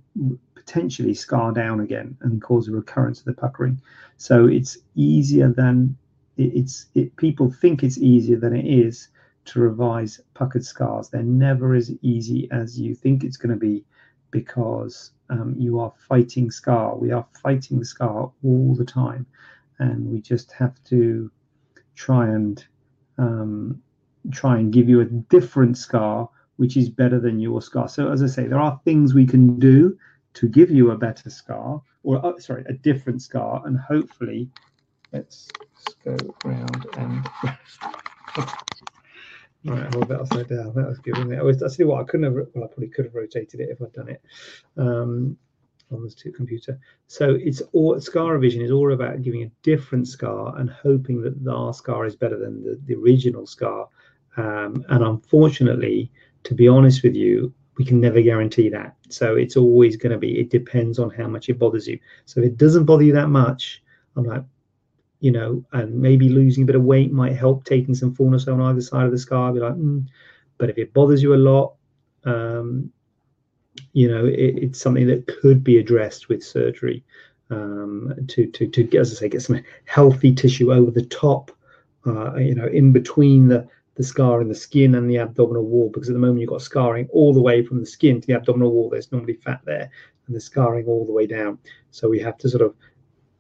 potentially 0.56 1.13
scar 1.13 1.52
down 1.52 1.80
again 1.80 2.17
and 2.22 2.41
cause 2.41 2.67
a 2.67 2.72
recurrence 2.72 3.19
of 3.19 3.26
the 3.26 3.34
puckering. 3.34 3.80
So 4.17 4.48
it's 4.48 4.80
easier 4.96 5.50
than 5.50 5.96
it's 6.36 6.88
it, 6.96 7.15
people 7.15 7.52
think 7.52 7.84
it's 7.84 8.00
easier 8.00 8.38
than 8.38 8.56
it 8.56 8.65
is 8.65 9.10
to 9.46 9.60
revise 9.60 10.19
puckered 10.34 10.65
scars. 10.65 11.10
They're 11.10 11.22
never 11.22 11.76
as 11.76 11.91
easy 12.02 12.50
as 12.52 12.80
you 12.80 12.96
think 12.96 13.24
it's 13.24 13.38
going 13.38 13.52
to 13.54 13.60
be 13.60 13.86
because 14.32 15.12
um, 15.30 15.54
you 15.56 15.80
are 15.80 15.93
fighting 15.96 16.50
scar. 16.50 16.98
We 16.98 17.12
are 17.12 17.28
fighting 17.43 17.78
the 17.78 17.86
scar 17.86 18.32
all 18.43 18.74
the 18.74 18.86
time, 18.86 19.28
and 19.78 20.10
we 20.10 20.22
just 20.22 20.52
have 20.54 20.84
to 20.86 21.30
try 21.93 22.30
and 22.30 22.65
um, 23.19 23.80
try 24.32 24.58
and 24.58 24.74
give 24.74 24.89
you 24.89 25.02
a 25.02 25.06
different 25.06 25.78
scar 25.78 26.30
which 26.58 26.78
is 26.78 26.89
better 26.89 27.20
than 27.20 27.39
your 27.39 27.62
scar. 27.62 27.88
So, 27.88 28.12
as 28.12 28.24
I 28.24 28.28
say, 28.28 28.48
there 28.48 28.60
are 28.60 28.80
things 28.86 29.13
we 29.13 29.26
can 29.26 29.60
do 29.60 29.98
to 30.36 30.48
give 30.48 30.72
you 30.72 30.92
a 30.92 30.98
better 30.98 31.30
scar, 31.30 31.82
or 32.04 32.26
uh, 32.26 32.39
sorry, 32.39 32.63
a 32.68 32.74
different 32.74 33.22
scar, 33.22 33.62
and 33.66 33.78
hopefully, 33.78 34.50
let's, 35.12 35.48
go 36.04 36.16
around 36.46 36.86
and. 36.98 37.30
Right, 39.66 39.94
hold 39.94 40.10
that 40.10 40.20
upside 40.20 40.50
down. 40.50 40.74
That 40.76 40.88
was 40.88 41.00
wasn't 41.06 41.32
it? 41.32 41.63
I 41.63 41.68
see 41.70 41.86
what 41.86 42.02
I 42.02 42.04
couldn't 42.04 42.26
have. 42.26 42.34
Well, 42.34 42.66
I 42.66 42.68
probably 42.68 42.89
could 42.89 43.06
have 43.06 43.16
rotated 43.16 43.62
it 43.62 43.70
if 43.70 43.82
I'd 43.82 43.94
done 43.94 44.10
it 44.10 44.22
um, 44.76 45.38
on 45.89 46.04
the 46.04 46.32
computer. 46.32 46.80
So 47.08 47.38
it's 47.39 47.62
all 47.72 48.00
scar 48.02 48.34
revision 48.34 48.62
is 48.62 48.72
all 48.72 48.92
about 48.92 49.22
giving 49.22 49.44
a 49.44 49.52
different 49.62 50.10
scar 50.10 50.58
and 50.58 50.70
hoping 50.70 51.22
that 51.22 51.50
our 51.50 51.74
scar 51.74 52.06
is 52.06 52.16
better 52.16 52.38
than 52.38 52.62
the, 52.62 52.78
the 52.86 52.96
original 52.96 53.48
scar. 53.48 53.88
Um, 54.36 54.84
and 54.89 55.02
unfortunately, 55.02 56.12
to 56.43 56.53
be 56.53 56.67
honest 56.67 57.03
with 57.03 57.15
you, 57.15 57.53
we 57.77 57.86
can 57.86 57.99
never 57.99 58.21
guarantee 58.21 58.69
that. 58.69 58.95
So 59.10 59.36
it's 59.36 59.58
always 59.58 59.97
going 59.97 60.12
to 60.12 60.17
be, 60.17 60.39
it 60.39 60.49
depends 60.49 60.99
on 60.99 61.10
how 61.10 61.27
much 61.27 61.49
it 61.49 61.60
bothers 61.60 61.88
you. 61.88 61.99
So 62.25 62.41
if 62.41 62.47
it 62.47 62.58
doesn't 62.58 62.86
bother 62.86 63.03
you 63.03 63.13
that 63.13 63.29
much, 63.29 63.82
I'm 64.15 64.25
like, 64.25 64.43
you 65.19 65.32
know, 65.32 65.63
and 65.71 65.99
maybe 65.99 66.29
losing 66.29 66.63
a 66.63 66.65
bit 66.65 66.75
of 66.75 66.84
weight 66.84 67.12
might 67.12 67.36
help 67.36 67.63
taking 67.63 67.95
some 67.95 68.13
fullness 68.13 68.47
on 68.47 68.62
either 68.62 68.82
side 68.82 69.06
of 69.06 69.12
the 69.12 69.17
scar. 69.17 69.49
I'd 69.49 69.56
be 69.56 69.60
like, 69.62 69.73
mm. 69.73 70.06
but 70.58 70.69
if 70.69 70.77
it 70.77 70.93
bothers 70.93 71.23
you 71.23 71.34
a 71.34 71.36
lot, 71.36 71.75
um, 72.25 72.91
you 73.93 74.08
know, 74.08 74.25
it, 74.25 74.58
it's 74.58 74.82
something 74.82 75.08
that 75.08 75.27
could 75.27 75.63
be 75.63 75.77
addressed 75.77 76.29
with 76.29 76.43
surgery 76.43 77.03
um, 77.49 78.13
to, 78.27 78.47
to, 78.47 78.67
to, 78.67 78.97
as 78.97 79.12
I 79.13 79.15
say, 79.15 79.29
get 79.29 79.41
some 79.41 79.63
healthy 79.86 80.34
tissue 80.34 80.73
over 80.73 80.91
the 80.91 81.06
top, 81.06 81.51
uh, 82.06 82.36
you 82.36 82.53
know, 82.53 82.67
in 82.67 82.91
between 82.91 83.47
the, 83.47 83.67
the 83.95 84.03
scar 84.03 84.41
in 84.41 84.47
the 84.47 84.56
skin 84.56 84.95
and 84.95 85.10
the 85.10 85.19
abdominal 85.19 85.65
wall 85.65 85.89
because 85.93 86.10
at 86.10 86.13
the 86.13 86.19
moment 86.19 86.41
you've 86.41 86.49
got 86.49 86.62
scarring 86.62 87.08
all 87.12 87.34
the 87.34 87.41
way 87.41 87.63
from 87.63 87.79
the 87.79 87.86
skin 87.86 88.19
to 88.19 88.27
the 88.27 88.34
abdominal 88.34 88.71
wall. 88.71 88.89
There's 88.89 89.12
normally 89.12 89.36
fat 89.36 89.62
there 89.65 89.89
and 90.27 90.36
the 90.36 90.41
scarring 90.41 90.86
all 90.86 91.06
the 91.06 91.12
way 91.12 91.27
down. 91.27 91.60
So 91.91 92.10
we 92.10 92.19
have 92.19 92.38
to 92.39 92.49
sort 92.49 92.63
of 92.63 92.73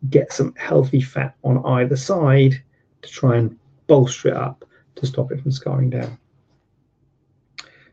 get 0.09 0.31
some 0.31 0.53
healthy 0.55 1.01
fat 1.01 1.35
on 1.43 1.65
either 1.65 1.95
side 1.95 2.61
to 3.01 3.09
try 3.09 3.37
and 3.37 3.57
bolster 3.87 4.29
it 4.29 4.37
up 4.37 4.65
to 4.95 5.05
stop 5.05 5.31
it 5.31 5.41
from 5.41 5.51
scarring 5.51 5.89
down. 5.89 6.17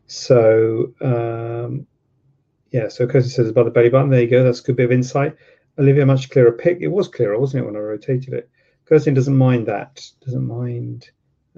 So 0.07 0.93
um, 1.01 1.87
yeah, 2.73 2.89
so 2.89 3.07
Kirsty 3.07 3.31
says 3.31 3.49
about 3.49 3.65
the 3.65 3.71
belly 3.71 3.89
button. 3.89 4.11
There 4.11 4.21
you 4.21 4.29
go. 4.29 4.45
That's 4.45 4.61
a 4.61 4.65
good 4.65 4.77
bit 4.77 4.87
of 4.87 4.93
insight. 4.93 5.35
Olivia, 5.79 6.05
much 6.05 6.31
clearer 6.31 6.53
pick. 6.53 6.79
It 6.81 6.89
was 6.89 7.09
clearer, 7.09 7.39
wasn't 7.39 7.63
it, 7.63 7.67
when 7.67 7.77
I 7.77 7.81
rotated 7.81 8.35
it? 8.35 8.51
Kirsten 8.85 9.15
doesn't 9.15 9.37
mind 9.37 9.67
that. 9.67 10.05
Doesn't 10.25 10.47
mind 10.47 11.11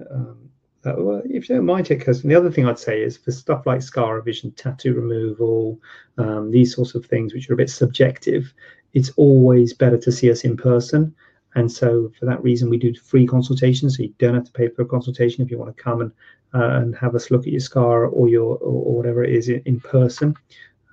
um, 0.09 0.49
uh, 0.85 0.95
well, 0.97 1.21
if 1.25 1.47
you 1.47 1.55
don't 1.55 1.65
mind 1.65 1.89
it, 1.89 1.99
because 1.99 2.21
the 2.21 2.35
other 2.35 2.51
thing 2.51 2.65
I'd 2.67 2.79
say 2.79 3.01
is 3.01 3.17
for 3.17 3.31
stuff 3.31 3.65
like 3.65 3.81
scar 3.81 4.15
revision, 4.15 4.51
tattoo 4.51 4.93
removal, 4.93 5.79
um, 6.17 6.51
these 6.51 6.75
sorts 6.75 6.95
of 6.95 7.05
things, 7.05 7.33
which 7.33 7.49
are 7.49 7.53
a 7.53 7.57
bit 7.57 7.69
subjective, 7.69 8.53
it's 8.93 9.11
always 9.15 9.73
better 9.73 9.97
to 9.97 10.11
see 10.11 10.29
us 10.29 10.43
in 10.43 10.57
person. 10.57 11.15
And 11.55 11.71
so, 11.71 12.11
for 12.19 12.25
that 12.25 12.43
reason, 12.43 12.69
we 12.69 12.77
do 12.77 12.93
free 12.95 13.27
consultations. 13.27 13.97
So 13.97 14.03
you 14.03 14.13
don't 14.17 14.33
have 14.33 14.45
to 14.45 14.51
pay 14.51 14.69
for 14.69 14.81
a 14.81 14.87
consultation 14.87 15.43
if 15.43 15.51
you 15.51 15.57
want 15.57 15.75
to 15.75 15.83
come 15.83 16.01
and 16.01 16.11
uh, 16.55 16.79
and 16.79 16.95
have 16.95 17.15
us 17.15 17.31
look 17.31 17.41
at 17.41 17.53
your 17.53 17.59
scar 17.59 18.05
or 18.05 18.27
your 18.27 18.57
or, 18.57 18.85
or 18.85 18.97
whatever 18.97 19.23
it 19.23 19.33
is 19.33 19.49
in, 19.49 19.61
in 19.65 19.79
person. 19.79 20.35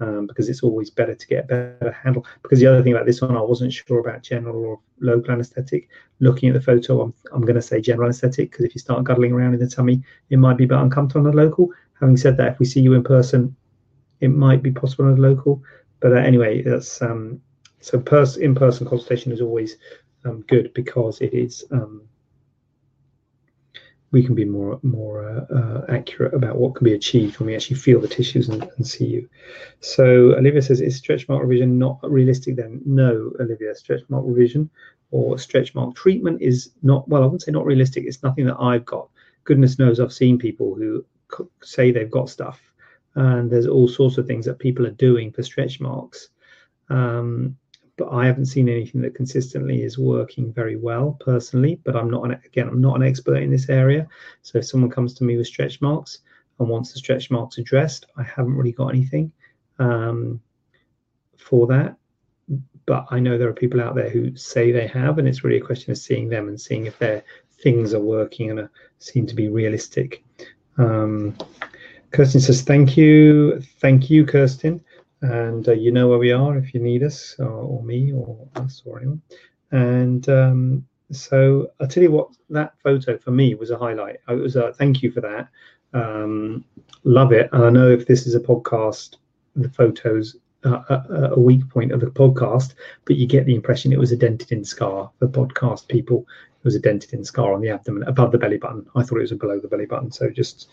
Um, 0.00 0.26
because 0.26 0.48
it's 0.48 0.62
always 0.62 0.90
better 0.90 1.14
to 1.14 1.26
get 1.26 1.44
a 1.44 1.46
better 1.46 1.92
handle. 1.92 2.26
Because 2.42 2.60
the 2.60 2.66
other 2.66 2.82
thing 2.82 2.92
about 2.92 3.06
this 3.06 3.20
one, 3.20 3.36
I 3.36 3.42
wasn't 3.42 3.72
sure 3.72 4.00
about 4.00 4.22
general 4.22 4.64
or 4.64 4.80
local 5.00 5.32
anesthetic. 5.32 5.88
Looking 6.20 6.48
at 6.48 6.54
the 6.54 6.60
photo, 6.60 7.02
I'm, 7.02 7.14
I'm 7.32 7.42
going 7.42 7.54
to 7.54 7.62
say 7.62 7.80
general 7.80 8.06
anesthetic 8.06 8.50
because 8.50 8.64
if 8.64 8.74
you 8.74 8.80
start 8.80 9.04
guddling 9.04 9.32
around 9.32 9.54
in 9.54 9.60
the 9.60 9.68
tummy, 9.68 10.02
it 10.30 10.38
might 10.38 10.56
be 10.56 10.64
a 10.64 10.68
bit 10.68 10.78
uncomfortable 10.78 11.26
on 11.26 11.34
the 11.34 11.42
local. 11.42 11.70
Having 12.00 12.16
said 12.16 12.36
that, 12.38 12.52
if 12.52 12.58
we 12.58 12.66
see 12.66 12.80
you 12.80 12.94
in 12.94 13.04
person, 13.04 13.54
it 14.20 14.28
might 14.28 14.62
be 14.62 14.70
possible 14.70 15.06
on 15.06 15.14
the 15.14 15.20
local. 15.20 15.62
But 16.00 16.12
uh, 16.12 16.16
anyway, 16.16 16.62
that's 16.62 17.02
um, 17.02 17.40
so 17.80 17.98
pers- 17.98 18.36
in-person 18.36 18.86
consultation 18.86 19.32
is 19.32 19.40
always 19.40 19.76
um, 20.24 20.42
good 20.48 20.72
because 20.74 21.20
it 21.20 21.34
is 21.34 21.64
um, 21.70 22.02
we 24.12 24.24
can 24.24 24.34
be 24.34 24.44
more 24.44 24.80
more 24.82 25.28
uh, 25.28 25.54
uh, 25.54 25.84
accurate 25.88 26.34
about 26.34 26.56
what 26.56 26.74
can 26.74 26.84
be 26.84 26.94
achieved 26.94 27.38
when 27.38 27.46
we 27.46 27.54
actually 27.54 27.76
feel 27.76 28.00
the 28.00 28.08
tissues 28.08 28.48
and, 28.48 28.62
and, 28.76 28.86
see 28.86 29.06
you. 29.06 29.28
So 29.80 30.34
Olivia 30.34 30.62
says, 30.62 30.80
is 30.80 30.96
stretch 30.96 31.28
mark 31.28 31.42
revision 31.42 31.78
not 31.78 31.98
realistic 32.02 32.56
then? 32.56 32.82
No, 32.84 33.32
Olivia, 33.38 33.74
stretch 33.74 34.02
mark 34.08 34.24
revision 34.26 34.68
or 35.10 35.38
stretch 35.38 35.74
mark 35.74 35.94
treatment 35.94 36.40
is 36.40 36.70
not, 36.82 37.08
well, 37.08 37.22
I 37.22 37.26
wouldn't 37.26 37.42
say 37.42 37.52
not 37.52 37.66
realistic. 37.66 38.04
It's 38.04 38.22
nothing 38.22 38.46
that 38.46 38.60
I've 38.60 38.84
got. 38.84 39.08
Goodness 39.44 39.78
knows 39.78 40.00
I've 40.00 40.12
seen 40.12 40.38
people 40.38 40.74
who 40.74 41.04
say 41.62 41.90
they've 41.90 42.10
got 42.10 42.28
stuff 42.28 42.60
and 43.14 43.50
there's 43.50 43.66
all 43.66 43.88
sorts 43.88 44.18
of 44.18 44.26
things 44.26 44.44
that 44.46 44.58
people 44.58 44.86
are 44.86 44.92
doing 44.92 45.32
for 45.32 45.42
stretch 45.42 45.80
marks. 45.80 46.28
Um, 46.88 47.56
but 48.00 48.14
I 48.14 48.24
haven't 48.24 48.46
seen 48.46 48.70
anything 48.70 49.02
that 49.02 49.14
consistently 49.14 49.82
is 49.82 49.98
working 49.98 50.54
very 50.54 50.76
well 50.76 51.18
personally. 51.20 51.78
But 51.84 51.96
I'm 51.96 52.08
not 52.08 52.24
an, 52.24 52.40
again, 52.46 52.66
I'm 52.66 52.80
not 52.80 52.96
an 52.96 53.02
expert 53.02 53.42
in 53.42 53.50
this 53.50 53.68
area. 53.68 54.08
So 54.40 54.56
if 54.56 54.64
someone 54.64 54.90
comes 54.90 55.12
to 55.14 55.24
me 55.24 55.36
with 55.36 55.46
stretch 55.46 55.82
marks 55.82 56.20
and 56.58 56.66
wants 56.66 56.94
the 56.94 56.98
stretch 56.98 57.30
marks 57.30 57.58
addressed, 57.58 58.06
I 58.16 58.22
haven't 58.22 58.56
really 58.56 58.72
got 58.72 58.88
anything 58.88 59.30
um, 59.78 60.40
for 61.36 61.66
that. 61.66 61.94
But 62.86 63.04
I 63.10 63.20
know 63.20 63.36
there 63.36 63.50
are 63.50 63.52
people 63.52 63.82
out 63.82 63.94
there 63.94 64.08
who 64.08 64.34
say 64.34 64.72
they 64.72 64.86
have, 64.86 65.18
and 65.18 65.28
it's 65.28 65.44
really 65.44 65.58
a 65.58 65.66
question 65.66 65.92
of 65.92 65.98
seeing 65.98 66.30
them 66.30 66.48
and 66.48 66.58
seeing 66.58 66.86
if 66.86 66.98
their 66.98 67.22
things 67.62 67.92
are 67.92 68.00
working 68.00 68.48
and 68.48 68.60
are, 68.60 68.70
seem 68.98 69.26
to 69.26 69.34
be 69.34 69.50
realistic. 69.50 70.24
Um, 70.78 71.36
Kirsten 72.12 72.40
says, 72.40 72.62
"Thank 72.62 72.96
you, 72.96 73.60
thank 73.60 74.08
you, 74.08 74.24
Kirsten." 74.24 74.82
And 75.22 75.68
uh, 75.68 75.72
you 75.72 75.92
know 75.92 76.08
where 76.08 76.18
we 76.18 76.32
are 76.32 76.56
if 76.56 76.72
you 76.74 76.80
need 76.80 77.02
us 77.02 77.36
or, 77.38 77.46
or 77.46 77.82
me 77.82 78.12
or 78.12 78.48
us 78.56 78.82
or 78.84 78.98
anyone. 78.98 79.22
And 79.72 80.28
um, 80.28 80.86
so 81.12 81.70
i'll 81.80 81.88
tell 81.88 82.02
you 82.02 82.10
what 82.12 82.28
that 82.50 82.74
photo 82.82 83.18
for 83.18 83.30
me 83.30 83.54
was 83.54 83.70
a 83.70 83.78
highlight. 83.78 84.16
It 84.28 84.34
was 84.34 84.56
a 84.56 84.72
thank 84.72 85.02
you 85.02 85.10
for 85.10 85.20
that. 85.20 85.48
Um, 85.92 86.64
love 87.04 87.32
it. 87.32 87.48
And 87.52 87.64
i 87.64 87.70
know 87.70 87.90
if 87.90 88.06
this 88.06 88.26
is 88.26 88.34
a 88.34 88.40
podcast 88.40 89.16
the 89.56 89.68
photos 89.68 90.36
uh, 90.36 90.38
a, 90.64 91.30
a, 91.32 91.38
weak 91.38 91.68
point 91.70 91.92
of 91.92 92.00
the 92.00 92.06
podcast 92.06 92.74
but 93.06 93.16
you 93.16 93.26
get 93.26 93.46
the 93.46 93.54
impression 93.54 93.92
it 93.92 93.98
was 93.98 94.12
a 94.12 94.16
dented 94.16 94.52
in 94.52 94.64
scar 94.64 95.10
for 95.18 95.26
podcast 95.28 95.88
people 95.88 96.26
it 96.58 96.64
was 96.64 96.74
a 96.74 96.80
dented 96.80 97.12
in 97.14 97.24
scar 97.24 97.54
on 97.54 97.60
the 97.60 97.70
abdomen 97.70 98.02
above 98.04 98.30
the 98.30 98.38
belly 98.38 98.58
button 98.58 98.86
i 98.94 99.02
thought 99.02 99.18
it 99.18 99.22
was 99.22 99.32
below 99.32 99.58
the 99.58 99.68
belly 99.68 99.86
button 99.86 100.10
so 100.10 100.28
just 100.28 100.68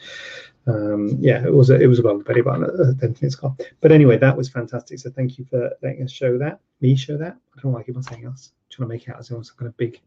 um, 0.67 1.17
yeah, 1.19 1.45
it 1.45 1.53
was 1.53 1.69
a, 1.69 1.79
it 1.79 1.87
was 1.87 1.99
a 1.99 2.01
well 2.01 2.19
very 2.19 2.41
button 2.41 2.63
at 2.63 2.97
Denton 2.97 3.31
Scar. 3.31 3.55
But 3.79 3.91
anyway, 3.91 4.17
that 4.17 4.35
was 4.35 4.49
fantastic. 4.49 4.99
So 4.99 5.09
thank 5.09 5.37
you 5.37 5.45
for 5.45 5.71
letting 5.81 6.03
us 6.03 6.11
show 6.11 6.37
that, 6.37 6.59
me 6.81 6.95
show 6.95 7.17
that. 7.17 7.37
I 7.55 7.61
don't 7.61 7.71
know 7.71 7.77
why 7.77 7.95
on 7.95 8.03
saying 8.03 8.27
us. 8.27 8.51
Trying 8.69 8.89
to 8.89 8.93
make 8.93 9.07
it 9.07 9.11
out 9.11 9.19
as 9.19 9.27
some 9.27 9.43
kind 9.57 9.69
of 9.69 9.77
big 9.77 10.01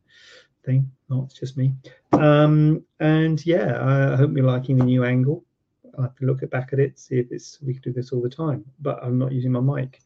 thing. 0.64 0.90
No, 1.08 1.24
it's 1.24 1.38
just 1.38 1.56
me. 1.56 1.72
Um, 2.12 2.84
and 3.00 3.44
yeah, 3.46 3.78
I 4.12 4.16
hope 4.16 4.36
you're 4.36 4.44
liking 4.44 4.76
the 4.76 4.84
new 4.84 5.04
angle. 5.04 5.44
I 5.98 6.02
have 6.02 6.16
to 6.16 6.26
look 6.26 6.42
at 6.42 6.50
back 6.50 6.72
at 6.72 6.78
it, 6.78 6.98
see 6.98 7.16
if 7.16 7.30
it's 7.30 7.58
we 7.62 7.74
can 7.74 7.82
do 7.82 7.92
this 7.92 8.12
all 8.12 8.22
the 8.22 8.30
time. 8.30 8.64
But 8.80 9.02
I'm 9.02 9.18
not 9.18 9.32
using 9.32 9.52
my 9.52 9.60
mic. 9.60 10.00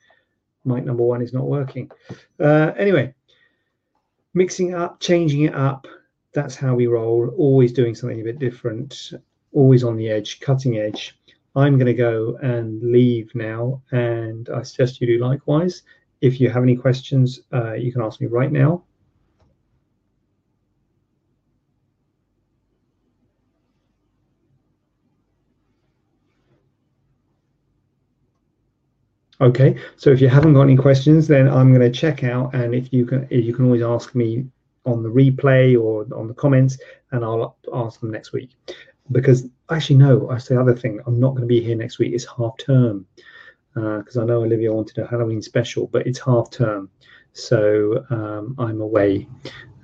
Mic 0.64 0.84
number 0.84 1.02
one 1.02 1.22
is 1.22 1.32
not 1.32 1.46
working. 1.46 1.90
Uh, 2.40 2.72
anyway, 2.78 3.14
mixing 4.32 4.74
up, 4.74 5.00
changing 5.00 5.42
it 5.42 5.54
up. 5.54 5.86
That's 6.32 6.56
how 6.56 6.74
we 6.74 6.86
roll. 6.86 7.28
Always 7.36 7.72
doing 7.72 7.94
something 7.94 8.20
a 8.20 8.24
bit 8.24 8.38
different 8.38 9.12
always 9.54 9.84
on 9.84 9.96
the 9.96 10.10
edge, 10.10 10.40
cutting 10.40 10.76
edge. 10.76 11.18
I'm 11.56 11.78
going 11.78 11.86
to 11.86 11.94
go 11.94 12.36
and 12.42 12.82
leave 12.82 13.32
now, 13.34 13.80
and 13.92 14.48
I 14.50 14.62
suggest 14.62 15.00
you 15.00 15.06
do 15.06 15.24
likewise. 15.24 15.82
If 16.20 16.40
you 16.40 16.50
have 16.50 16.62
any 16.62 16.76
questions, 16.76 17.40
uh, 17.52 17.74
you 17.74 17.92
can 17.92 18.02
ask 18.02 18.20
me 18.20 18.26
right 18.26 18.50
now. 18.50 18.82
Okay, 29.40 29.76
so 29.96 30.10
if 30.10 30.20
you 30.20 30.28
haven't 30.28 30.54
got 30.54 30.62
any 30.62 30.76
questions, 30.76 31.26
then 31.26 31.48
I'm 31.48 31.74
going 31.74 31.80
to 31.80 31.90
check 31.90 32.22
out, 32.22 32.54
and 32.54 32.74
if 32.74 32.92
you 32.92 33.04
can, 33.04 33.26
you 33.30 33.52
can 33.52 33.64
always 33.64 33.82
ask 33.82 34.14
me 34.14 34.46
on 34.86 35.02
the 35.02 35.08
replay 35.08 35.80
or 35.80 36.06
on 36.16 36.28
the 36.28 36.34
comments, 36.34 36.78
and 37.10 37.24
I'll 37.24 37.56
ask 37.72 38.00
them 38.00 38.10
next 38.10 38.32
week. 38.32 38.50
Because 39.12 39.48
actually 39.70 39.96
no 39.96 40.30
i 40.30 40.38
say 40.38 40.56
other 40.56 40.74
thing 40.74 41.00
i'm 41.06 41.18
not 41.18 41.30
going 41.30 41.42
to 41.42 41.46
be 41.46 41.60
here 41.60 41.76
next 41.76 41.98
week. 41.98 42.12
It's 42.12 42.26
half 42.36 42.56
term 42.58 43.06
because 43.74 44.16
uh, 44.16 44.22
i 44.22 44.24
know 44.24 44.42
olivia 44.42 44.72
wanted 44.72 44.98
a 44.98 45.06
halloween 45.06 45.42
special 45.42 45.88
but 45.88 46.06
it's 46.06 46.18
half 46.18 46.50
term. 46.50 46.90
So 47.32 48.04
um, 48.10 48.54
i'm 48.58 48.80
away 48.80 49.26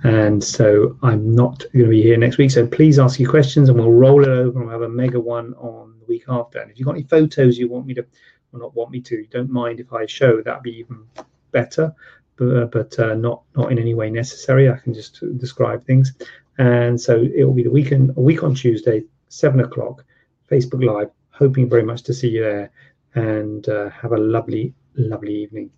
and 0.05 0.43
so 0.43 0.97
i'm 1.03 1.35
not 1.35 1.65
going 1.73 1.85
to 1.85 1.91
be 1.91 2.03
here 2.03 2.17
next 2.17 2.39
week. 2.39 2.51
So 2.51 2.67
please 2.67 2.99
ask 2.99 3.19
your 3.19 3.31
questions 3.31 3.69
and 3.69 3.79
we'll 3.79 3.93
roll 3.93 4.23
it 4.23 4.29
over 4.29 4.59
and 4.59 4.69
we'll 4.69 4.73
have 4.73 4.83
a 4.83 4.89
mega 4.89 5.21
one 5.21 5.55
on 5.55 5.99
the 5.99 6.07
week 6.07 6.25
after. 6.29 6.61
And 6.61 6.71
if 6.71 6.79
you've 6.79 6.87
got 6.87 6.95
any 6.95 7.05
photos 7.05 7.59
you 7.59 7.69
want 7.69 7.87
me 7.87 7.95
to 7.95 8.07
or 8.53 8.61
not 8.61 8.75
want 8.75 8.91
me 8.91 9.01
to 9.01 9.25
don't 9.31 9.51
mind 9.51 9.81
if 9.81 9.93
i 9.93 10.07
show 10.07 10.41
that'd 10.43 10.63
be 10.63 10.79
even 10.79 11.05
better 11.53 11.95
but, 12.37 12.71
but 12.71 12.99
uh, 12.99 13.15
not 13.15 13.43
not 13.57 13.71
in 13.71 13.79
any 13.79 13.95
way 13.95 14.11
necessary 14.11 14.71
i 14.71 14.77
can 14.77 14.95
just 14.95 15.23
describe 15.39 15.85
things 15.85 16.13
and 16.61 17.01
so 17.01 17.23
it 17.23 17.43
will 17.43 17.55
be 17.55 17.63
the 17.63 17.71
weekend, 17.71 18.11
a 18.19 18.21
week 18.21 18.43
on 18.43 18.55
Tuesday, 18.55 19.05
seven 19.31 19.61
o'clock, 19.61 20.05
Facebook 20.51 20.85
Live. 20.85 21.11
Hoping 21.31 21.71
very 21.71 21.83
much 21.83 22.03
to 22.03 22.13
see 22.13 22.29
you 22.29 22.43
there 22.43 22.71
and 23.15 23.67
uh, 23.67 23.89
have 23.89 24.13
a 24.13 24.19
lovely, 24.19 24.75
lovely 24.95 25.35
evening. 25.35 25.71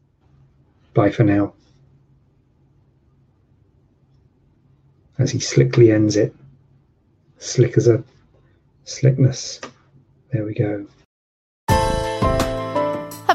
Bye 0.93 1.13
for 1.13 1.23
now. 1.23 1.55
As 5.19 5.31
he 5.31 5.39
slickly 5.39 5.93
ends 5.93 6.17
it, 6.17 6.35
slick 7.39 7.77
as 7.77 7.87
a 7.87 8.03
slickness. 8.83 9.61
There 10.33 10.45
we 10.45 10.53
go. 10.53 10.85